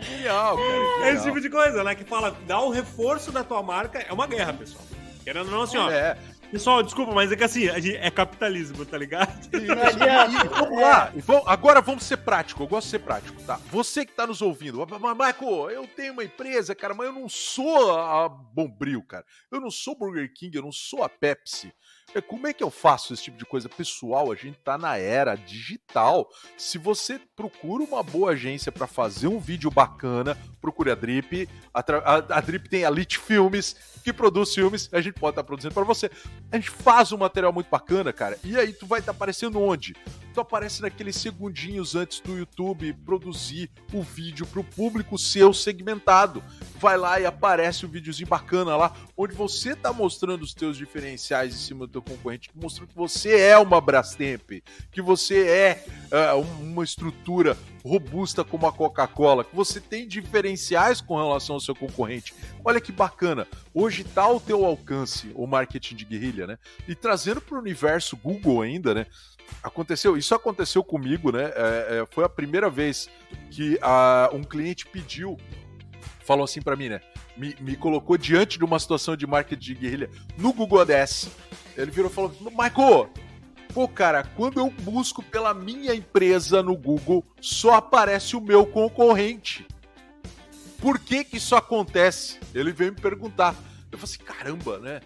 [0.00, 1.06] Genial, cara.
[1.06, 1.94] É esse tipo de coisa, né?
[1.94, 4.84] Que fala, dá o reforço da tua marca, é uma guerra, pessoal.
[5.24, 5.90] Querendo ou não, assim, ó.
[5.90, 6.16] É.
[6.50, 9.30] Pessoal, desculpa, mas é que assim, é capitalismo, tá ligado?
[9.52, 11.12] E, e, vamos lá.
[11.16, 12.62] Vamos, agora vamos ser prático.
[12.62, 13.60] Eu gosto de ser prático, tá?
[13.70, 14.78] Você que tá nos ouvindo.
[14.86, 19.26] Michael, eu tenho uma empresa, cara, mas eu não sou a Bombril, cara.
[19.52, 21.70] Eu não sou Burger King, eu não sou a Pepsi.
[22.14, 23.68] É, como é que eu faço esse tipo de coisa?
[23.68, 26.28] Pessoal, a gente tá na era digital.
[26.56, 31.48] Se você procura uma boa agência para fazer um vídeo bacana, procure a Drip.
[31.72, 35.42] A, a, a Drip tem a Lit Filmes, que produz filmes, a gente pode estar
[35.42, 36.10] tá produzindo para você.
[36.50, 38.38] A gente faz um material muito bacana, cara.
[38.44, 39.94] E aí tu vai estar tá aparecendo onde?
[40.32, 46.42] Tu aparece naqueles segundinhos antes do YouTube produzir o vídeo para o público seu segmentado.
[46.78, 51.54] Vai lá e aparece um videozinho bacana lá, onde você tá mostrando os teus diferenciais
[51.54, 55.84] em cima do teu concorrente, mostrando que você é uma Brastemp, que você é
[56.34, 60.06] uh, uma estrutura robusta como a Coca-Cola, que você tem
[60.48, 62.34] diferenciais com relação ao seu concorrente.
[62.64, 63.46] Olha que bacana.
[63.74, 66.58] Hoje tá ao teu alcance o marketing de guerrilha, né?
[66.86, 69.06] E trazendo para o universo Google ainda, né?
[69.62, 71.44] Aconteceu, isso aconteceu comigo, né?
[71.54, 73.08] É, é, foi a primeira vez
[73.50, 75.36] que a, um cliente pediu,
[76.24, 77.00] falou assim para mim, né?
[77.36, 81.30] Me, me, colocou diante de uma situação de marketing de guerrilha no Google Ads.
[81.76, 83.10] Ele virou e falou: Michael,
[83.72, 89.66] Pô, cara, quando eu busco pela minha empresa no Google, só aparece o meu concorrente.
[90.78, 92.38] Por que que isso acontece?
[92.54, 93.54] Ele veio me perguntar.
[93.90, 95.00] Eu falei assim, caramba, né?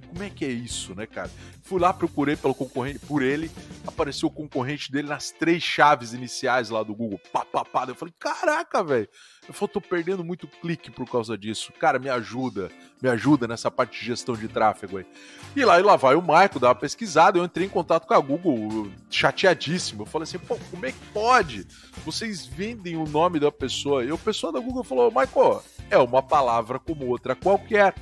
[0.00, 1.30] Como é que é isso, né, cara?
[1.62, 3.50] Fui lá, procurei pelo concorrente, por ele,
[3.86, 7.20] apareceu o concorrente dele nas três chaves iniciais lá do Google.
[7.32, 7.84] Pá, pá, pá.
[7.88, 9.08] Eu falei, caraca, velho.
[9.46, 11.72] Eu falei, tô perdendo muito clique por causa disso.
[11.78, 12.70] Cara, me ajuda,
[13.02, 15.06] me ajuda nessa parte de gestão de tráfego aí.
[15.54, 18.14] E lá, e lá vai o Michael, dá uma pesquisada, eu entrei em contato com
[18.14, 20.02] a Google, chateadíssimo.
[20.02, 21.66] Eu falei assim, pô, como é que pode?
[22.04, 24.04] Vocês vendem o nome da pessoa.
[24.04, 27.94] E o pessoal da Google falou, Michael, é uma palavra como outra qualquer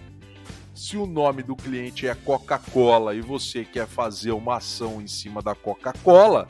[0.74, 5.42] se o nome do cliente é Coca-Cola e você quer fazer uma ação em cima
[5.42, 6.48] da Coca-Cola,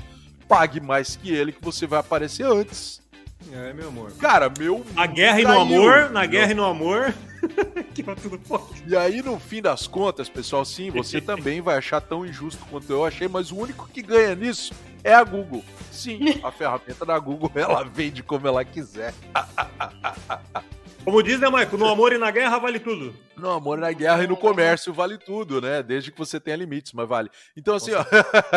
[0.49, 3.03] pague mais que ele que você vai aparecer antes.
[3.53, 4.12] É, meu amor.
[4.12, 4.85] Cara, meu.
[4.95, 7.12] Na guerra e no amor, na guerra e no amor.
[7.93, 8.85] que vai tudo forte.
[8.87, 12.91] E aí, no fim das contas, pessoal, sim, você também vai achar tão injusto quanto
[12.93, 15.64] eu achei, mas o único que ganha nisso é a Google.
[15.91, 19.12] Sim, a ferramenta da Google, ela vende como ela quiser.
[21.05, 21.77] Como diz, né, Maico?
[21.77, 23.13] No amor e na guerra vale tudo.
[23.37, 25.83] No amor e na guerra e no comércio vale tudo, né?
[25.83, 27.29] Desde que você tenha limites, mas vale.
[27.57, 28.05] Então, assim, ó.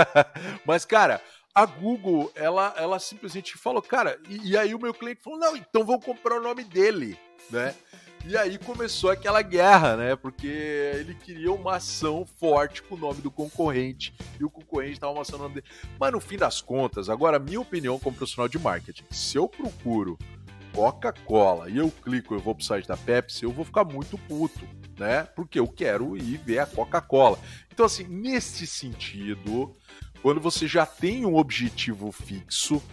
[0.64, 1.20] mas, cara,
[1.56, 5.58] a Google, ela, ela simplesmente falou, cara, e, e, aí o meu cliente falou, não,
[5.58, 7.18] então vou comprar o nome dele,
[7.50, 7.74] né?
[8.28, 10.16] E aí começou aquela guerra, né?
[10.16, 15.14] Porque ele queria uma ação forte com o nome do concorrente e o concorrente estava
[15.14, 15.68] mostrando o nome dele.
[16.00, 20.18] Mas no fim das contas, agora, minha opinião como profissional de marketing, se eu procuro
[20.76, 24.60] Coca-Cola e eu clico, eu vou pro site da Pepsi, eu vou ficar muito puto,
[25.00, 25.24] né?
[25.24, 27.40] Porque eu quero ir ver a Coca-Cola.
[27.72, 29.74] Então, assim, nesse sentido,
[30.22, 32.84] quando você já tem um objetivo fixo,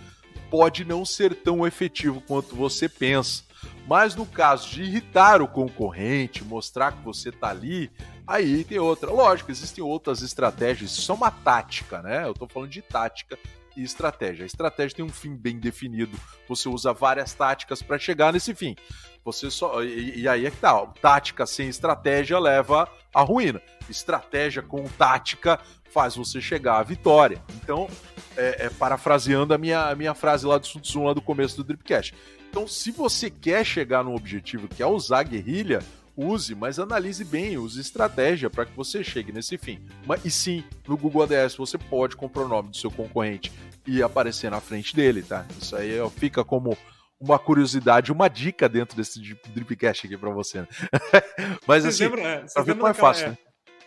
[0.48, 3.42] pode não ser tão efetivo quanto você pensa.
[3.86, 7.90] Mas no caso de irritar o concorrente, mostrar que você tá ali,
[8.26, 9.10] aí tem outra.
[9.10, 12.24] Lógico, existem outras estratégias, isso é uma tática, né?
[12.26, 13.36] Eu tô falando de tática
[13.76, 14.44] e estratégia.
[14.44, 16.18] A estratégia tem um fim bem definido.
[16.48, 18.76] Você usa várias táticas para chegar nesse fim.
[19.24, 20.84] Você só e, e, aí é que tá.
[21.00, 23.62] Tática sem estratégia leva à ruína.
[23.88, 25.60] Estratégia com tática
[25.90, 27.42] faz você chegar à vitória.
[27.56, 27.88] Então,
[28.36, 31.56] é, é, parafraseando a minha, a minha frase lá do Sun Tzu, lá do começo
[31.56, 32.14] do Dripcast.
[32.50, 35.80] Então, se você quer chegar no objetivo que é usar guerrilha,
[36.16, 39.80] use, mas analise bem, use estratégia para que você chegue nesse fim.
[40.06, 43.52] Mas, e sim, no Google ADS você pode comprar o nome do seu concorrente
[43.86, 45.46] e aparecer na frente dele, tá?
[45.60, 46.76] Isso aí fica como
[47.20, 49.20] uma curiosidade, uma dica dentro desse
[49.54, 50.60] Dripcast aqui para você.
[50.60, 50.68] Né?
[51.66, 53.38] mas assim, lembram, é, pra ver como é fácil, é, né?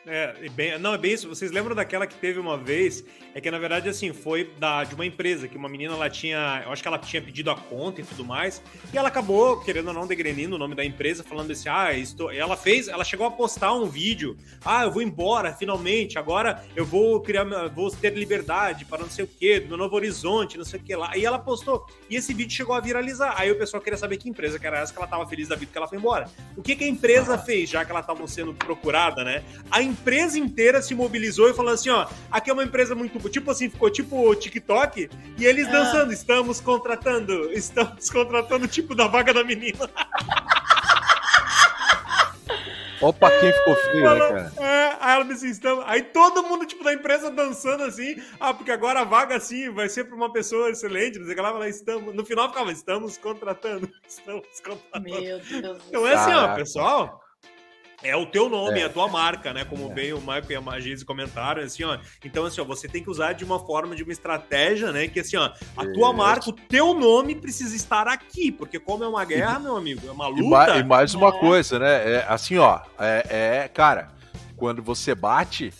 [0.07, 1.27] É, bem, não, é bem isso.
[1.27, 3.03] Vocês lembram daquela que teve uma vez?
[3.33, 6.61] É que na verdade, assim, foi da, de uma empresa que uma menina ela tinha.
[6.63, 8.61] Eu acho que ela tinha pedido a conta e tudo mais.
[8.93, 12.31] E ela acabou, querendo ou não, degrenindo o nome da empresa, falando assim: ah, estou.
[12.31, 14.37] Ela fez, ela chegou a postar um vídeo.
[14.63, 16.19] Ah, eu vou embora, finalmente.
[16.19, 20.57] Agora eu vou criar, vou ter liberdade para não sei o quê, do Novo Horizonte,
[20.57, 21.17] não sei o que lá.
[21.17, 21.87] E ela postou.
[22.09, 23.33] E esse vídeo chegou a viralizar.
[23.37, 25.55] Aí o pessoal queria saber que empresa que era essa que ela tava feliz da
[25.55, 26.29] vida que ela foi embora.
[26.55, 27.37] O que, que a empresa ah.
[27.39, 29.43] fez, já que ela estava sendo procurada, né?
[29.71, 33.17] A empresa inteira se mobilizou e falou assim: ó, aqui é uma empresa muito.
[33.29, 35.71] Tipo assim, ficou tipo o TikTok, e eles ah.
[35.71, 39.89] dançando, estamos contratando, estamos contratando, tipo da vaga da menina.
[43.01, 44.53] Ó pra quem ficou frio, né, cara?
[44.57, 45.83] É, aí ela disse, estamos...
[45.85, 48.15] Aí todo mundo, tipo, da empresa dançando assim.
[48.39, 51.19] Ah, porque agora a vaga, assim, vai ser pra uma pessoa excelente.
[51.19, 52.15] Não sei o que lá, mas estamos...
[52.15, 53.91] No final ficava, estamos contratando.
[54.07, 55.21] Estamos contratando.
[55.21, 57.24] Meu Deus Então é assim, ó, pessoal
[58.05, 58.85] é o teu nome, é.
[58.85, 59.65] a tua marca, né?
[59.65, 59.93] Como é.
[59.93, 61.97] bem o Michael e a Magise comentaram, assim, ó.
[62.23, 65.07] Então, assim, ó, você tem que usar de uma forma, de uma estratégia, né?
[65.07, 69.07] Que assim, ó, a tua marca, o teu nome precisa estar aqui, porque como é
[69.07, 70.43] uma guerra, meu amigo, é uma luta.
[70.43, 71.39] E, ma e mais uma é.
[71.39, 72.13] coisa, né?
[72.13, 74.09] É, assim, ó, é, é, cara,
[74.55, 75.73] quando você bate,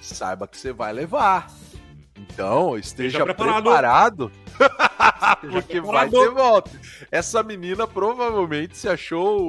[0.00, 1.50] saiba que você vai levar.
[2.16, 3.62] Então, esteja, esteja preparado.
[3.64, 4.32] preparado
[5.50, 6.70] Porque vai ter volta.
[7.10, 9.40] Essa menina provavelmente se achou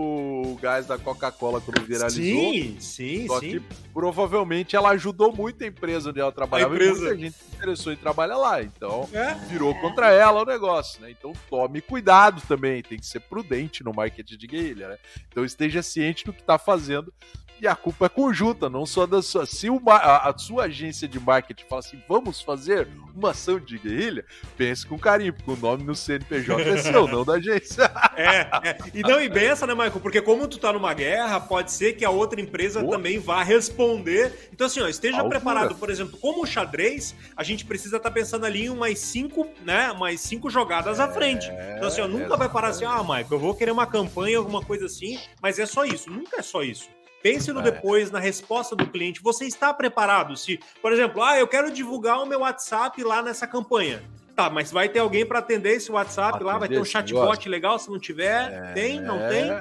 [0.45, 2.23] o gás da Coca-Cola quando viralizou.
[2.23, 3.51] Sim, sim, só sim.
[3.51, 3.59] que
[3.93, 6.73] provavelmente ela ajudou muito a empresa onde ela trabalhava.
[6.73, 6.97] A empresa.
[6.97, 8.63] E muita gente se interessou em trabalhar lá.
[8.63, 9.33] Então, é.
[9.47, 11.11] virou contra ela o negócio, né?
[11.11, 12.81] Então, tome cuidado também.
[12.81, 14.97] Tem que ser prudente no marketing de guerrilha, né?
[15.29, 17.13] Então, esteja ciente do que está fazendo
[17.59, 19.45] e a culpa é conjunta, não só da sua.
[19.45, 23.77] Se uma, a, a, sua agência de marketing fala assim, vamos fazer uma ação de
[23.77, 24.25] guerrilha,
[24.57, 27.89] pense com carinho, porque o nome no CNPJ é seu, não da agência.
[28.15, 29.99] É, é, E não, e benção, né, Michael?
[30.01, 32.97] Porque como tu tá numa guerra, pode ser que a outra empresa Boa.
[32.97, 34.49] também vá responder.
[34.51, 38.13] Então, assim, ó, esteja preparado, por exemplo, como o xadrez, a gente precisa estar tá
[38.13, 39.91] pensando ali em umas cinco, né?
[39.91, 41.49] Umas cinco jogadas é, à frente.
[41.75, 44.61] Então, assim, ó, nunca vai parar assim, ah, Michael, eu vou querer uma campanha, alguma
[44.61, 46.09] coisa assim, mas é só isso.
[46.09, 46.94] Nunca é só isso.
[47.25, 47.63] Pense no é.
[47.63, 49.19] depois, na resposta do cliente.
[49.19, 50.37] Você está preparado?
[50.37, 54.03] Se, por exemplo, ah, eu quero divulgar o meu WhatsApp lá nessa campanha.
[54.35, 56.59] Tá, mas vai ter alguém para atender esse WhatsApp atender lá?
[56.59, 57.79] Vai ter um chatbot legal?
[57.79, 58.73] Se não tiver, é...
[58.73, 59.01] tem?
[59.01, 59.59] Não tem?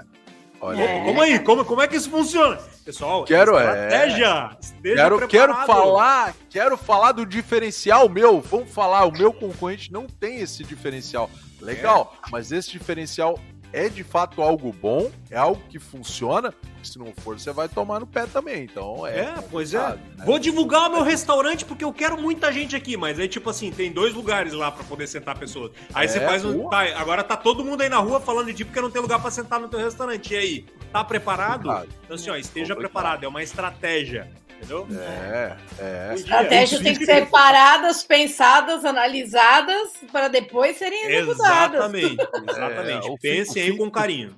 [0.60, 1.04] Olha é.
[1.06, 1.38] Como aí?
[1.38, 2.58] Como, como é que isso funciona?
[2.84, 4.58] Pessoal, quero, estratégia.
[4.84, 4.94] É...
[4.94, 8.42] Quero, quero falar, quero falar do diferencial meu.
[8.42, 11.30] Vamos falar, o meu concorrente não tem esse diferencial.
[11.62, 12.28] Legal, é.
[12.30, 13.40] mas esse diferencial
[13.74, 17.98] é de fato algo bom, é algo que funciona, se não for, você vai tomar
[17.98, 18.62] no pé também.
[18.62, 19.18] Então é.
[19.18, 19.78] É, pois é.
[19.78, 20.24] Né?
[20.24, 23.72] Vou divulgar o meu restaurante porque eu quero muita gente aqui, mas aí, tipo assim,
[23.72, 25.72] tem dois lugares lá para poder sentar pessoas.
[25.92, 26.68] Aí é, você faz um.
[26.68, 29.30] Tá, agora tá todo mundo aí na rua falando de porque não tem lugar para
[29.32, 30.32] sentar no teu restaurante.
[30.32, 31.68] E aí, tá preparado?
[32.04, 34.30] Então, assim, ó, esteja preparado, é uma estratégia.
[34.56, 34.86] Entendeu?
[34.90, 36.14] É, é.
[36.14, 41.80] Estratégias têm que ser paradas, pensadas, analisadas, para depois serem executadas.
[41.80, 42.16] Exatamente,
[42.50, 43.08] exatamente.
[43.08, 44.36] É, Pense aí com carinho.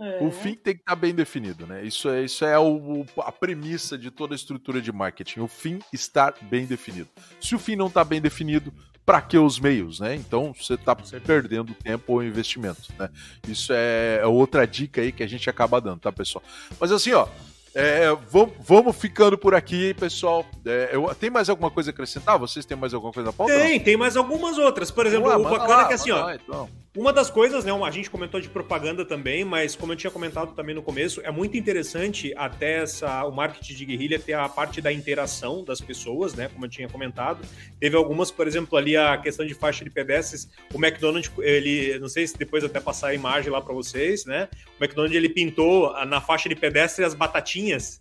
[0.00, 0.22] É.
[0.22, 1.84] O fim tem que estar tá bem definido, né?
[1.84, 5.40] Isso é, isso é o, a premissa de toda a estrutura de marketing.
[5.40, 7.08] O fim estar bem definido.
[7.40, 8.72] Se o fim não está bem definido,
[9.06, 10.16] para que os meios, né?
[10.16, 13.08] Então você está perdendo tempo ou investimento, né?
[13.48, 16.42] Isso é, é outra dica aí que a gente acaba dando, tá, pessoal?
[16.78, 17.28] Mas assim, ó,
[17.78, 20.46] é, vamos, vamos ficando por aqui, pessoal.
[20.64, 22.38] É, eu, tem mais alguma coisa a acrescentar?
[22.38, 23.52] Vocês têm mais alguma coisa na pauta?
[23.52, 24.90] Tem, tem mais algumas outras.
[24.90, 26.24] Por exemplo, Ué, o bacana lá, é que assim, ó.
[26.24, 26.70] Lá, então.
[26.96, 30.54] Uma das coisas, né, a gente comentou de propaganda também, mas como eu tinha comentado
[30.54, 34.80] também no começo, é muito interessante até essa, o marketing de guerrilha ter a parte
[34.80, 37.46] da interação das pessoas, né, como eu tinha comentado.
[37.78, 42.08] Teve algumas, por exemplo, ali a questão de faixa de pedestres, o McDonald's, ele, não
[42.08, 44.48] sei se depois até passar a imagem lá para vocês, né,
[44.80, 48.00] o McDonald's ele pintou na faixa de pedestre as batatinhas,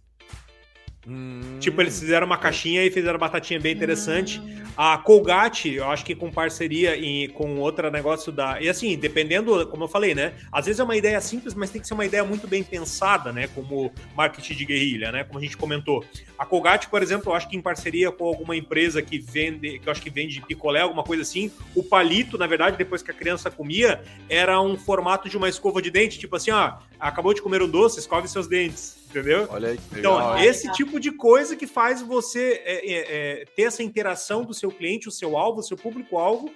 [1.08, 1.58] Hum.
[1.60, 4.40] Tipo, eles fizeram uma caixinha e fizeram batatinha bem interessante.
[4.40, 4.66] Hum.
[4.78, 8.62] A Colgate, eu acho que com parceria e com outro negócio da.
[8.62, 10.34] E assim, dependendo, como eu falei, né?
[10.52, 13.32] Às vezes é uma ideia simples, mas tem que ser uma ideia muito bem pensada,
[13.32, 13.48] né?
[13.48, 15.24] Como marketing de guerrilha, né?
[15.24, 16.04] Como a gente comentou.
[16.38, 19.88] A Colgate, por exemplo, eu acho que em parceria com alguma empresa que vende, que
[19.88, 23.14] eu acho que vende picolé, alguma coisa assim, o palito, na verdade, depois que a
[23.14, 27.42] criança comia, era um formato de uma escova de dente, tipo assim, ó, acabou de
[27.42, 29.48] comer um doce, escove seus dentes entendeu?
[29.50, 33.82] Olha aí, então, esse tipo de coisa que faz você é, é, é, ter essa
[33.82, 36.52] interação do seu cliente, o seu alvo, o seu público-alvo,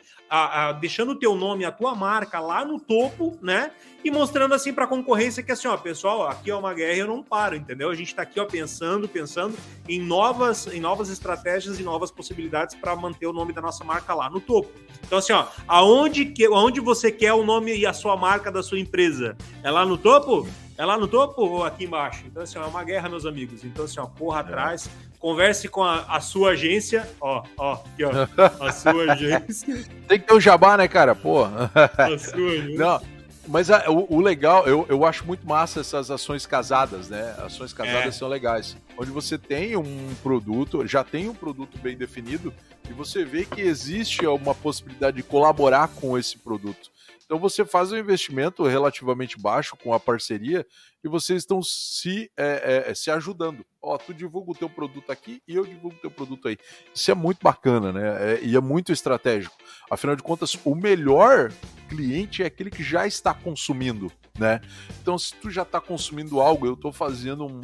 [0.79, 3.71] deixando o teu nome, a tua marca lá no topo, né?
[4.03, 6.99] E mostrando assim para a concorrência que assim, ó, pessoal, aqui é uma guerra e
[6.99, 7.89] eu não paro, entendeu?
[7.89, 9.57] A gente está aqui, ó, pensando, pensando
[9.87, 14.13] em novas, em novas estratégias e novas possibilidades para manter o nome da nossa marca
[14.13, 14.69] lá no topo.
[15.05, 18.63] Então, assim, ó, aonde, que, aonde você quer o nome e a sua marca da
[18.63, 19.35] sua empresa?
[19.63, 20.47] É lá no topo?
[20.77, 22.23] É lá no topo ou aqui embaixo?
[22.25, 23.65] Então, assim, ó, é uma guerra, meus amigos.
[23.65, 24.43] Então, assim, ó, corra é.
[24.43, 24.89] atrás,
[25.19, 27.07] converse com a, a, sua agência.
[27.19, 28.11] Ó, ó, aqui, ó.
[28.65, 29.85] A sua agência.
[30.07, 31.13] Tem que ter um jabá, né, cara?
[31.13, 31.43] Pô.
[31.43, 32.77] A sua agência.
[32.77, 33.01] Não.
[33.47, 37.35] Mas a, o, o, legal, eu, eu acho muito massa essas ações casadas, né?
[37.39, 38.11] Ações casadas é.
[38.11, 38.77] são legais.
[39.01, 42.53] Onde você tem um produto, já tem um produto bem definido,
[42.89, 46.91] e você vê que existe uma possibilidade de colaborar com esse produto.
[47.23, 50.65] Então você faz um investimento relativamente baixo com a parceria
[51.01, 53.63] e vocês estão se, é, é, se ajudando.
[53.81, 56.57] Ó, tu divulga o teu produto aqui e eu divulgo o teu produto aí.
[56.93, 58.33] Isso é muito bacana, né?
[58.33, 59.55] É, e é muito estratégico.
[59.89, 61.53] Afinal de contas, o melhor
[61.87, 64.61] cliente é aquele que já está consumindo, né?
[65.01, 67.61] Então, se tu já está consumindo algo, eu estou fazendo um,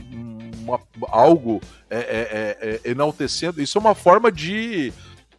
[0.60, 3.62] uma, algo é, é, é, enaltecendo.
[3.62, 4.92] Isso é uma forma de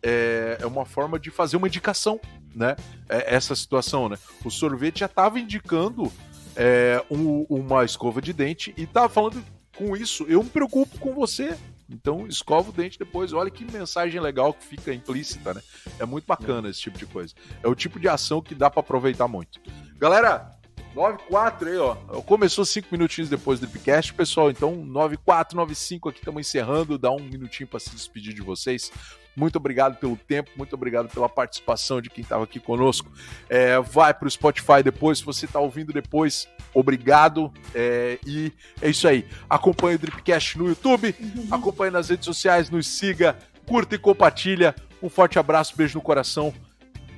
[0.03, 2.20] é, uma forma de fazer uma indicação,
[2.55, 2.76] né?
[3.09, 4.16] essa situação, né?
[4.45, 6.11] O sorvete já estava indicando
[6.55, 9.45] é, um, uma escova de dente e tá falando
[9.76, 11.57] com isso, eu me preocupo com você.
[11.89, 13.32] Então, escova o dente depois.
[13.32, 15.62] Olha que mensagem legal que fica implícita, né?
[16.01, 17.32] É muito bacana esse tipo de coisa.
[17.62, 19.61] É o tipo de ação que dá para aproveitar muito.
[19.97, 20.51] Galera,
[20.97, 21.94] 94 aí, ó.
[22.22, 24.51] Começou cinco minutinhos depois do podcast, pessoal.
[24.51, 26.97] Então, 94, 95 aqui, estamos encerrando.
[26.97, 28.90] Dá um minutinho para se despedir de vocês.
[29.36, 33.12] Muito obrigado pelo tempo, muito obrigado pela participação de quem estava aqui conosco.
[33.51, 37.53] É, vai para o Spotify depois, se você está ouvindo depois, obrigado.
[37.74, 39.28] É, e é isso aí.
[39.51, 41.49] Acompanhe o Dripcast no YouTube, uhum.
[41.51, 43.36] acompanhe nas redes sociais, nos siga,
[43.66, 44.74] curta e compartilha.
[45.03, 46.55] Um forte abraço, beijo no coração.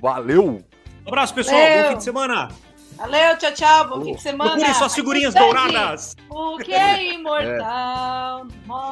[0.03, 0.65] Valeu!
[1.07, 1.61] Um abraço, pessoal.
[1.61, 1.83] Valeu.
[1.85, 2.68] Bom fim de semana.
[2.99, 3.89] Valeu, tchau, tchau.
[3.89, 4.51] Bom fim de semana.
[4.51, 6.17] Procure suas figurinhas douradas.
[6.29, 8.47] O que é imortal?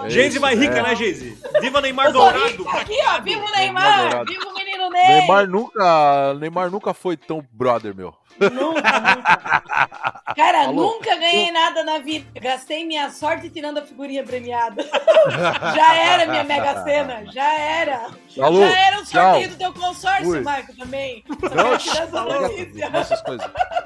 [0.04, 0.10] É.
[0.10, 1.36] Geise vai rica, né, Geise?
[1.60, 2.68] Viva Neymar dourado.
[2.68, 3.20] Aqui, ó.
[3.20, 4.24] Viva o Neymar.
[4.24, 5.20] Viva o menino Ney.
[5.20, 8.14] Neymar nunca, Neymar nunca foi tão brother, meu.
[8.38, 10.12] Nunca, nunca.
[10.36, 10.92] Cara, Falou.
[10.92, 12.26] nunca ganhei nada na vida.
[12.38, 14.82] Gastei minha sorte tirando a figurinha premiada.
[15.74, 18.10] já era minha mega cena, já era.
[18.36, 18.60] Falou.
[18.60, 19.50] Já era o sorteio Tchau.
[19.50, 20.40] do teu consórcio, Fui.
[20.40, 21.24] Marco, também.
[21.28, 22.04] Não, Só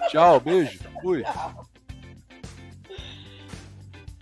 [0.09, 0.81] Tchau, beijo.
[1.03, 1.23] Fui.
[1.23, 1.70] Tchau.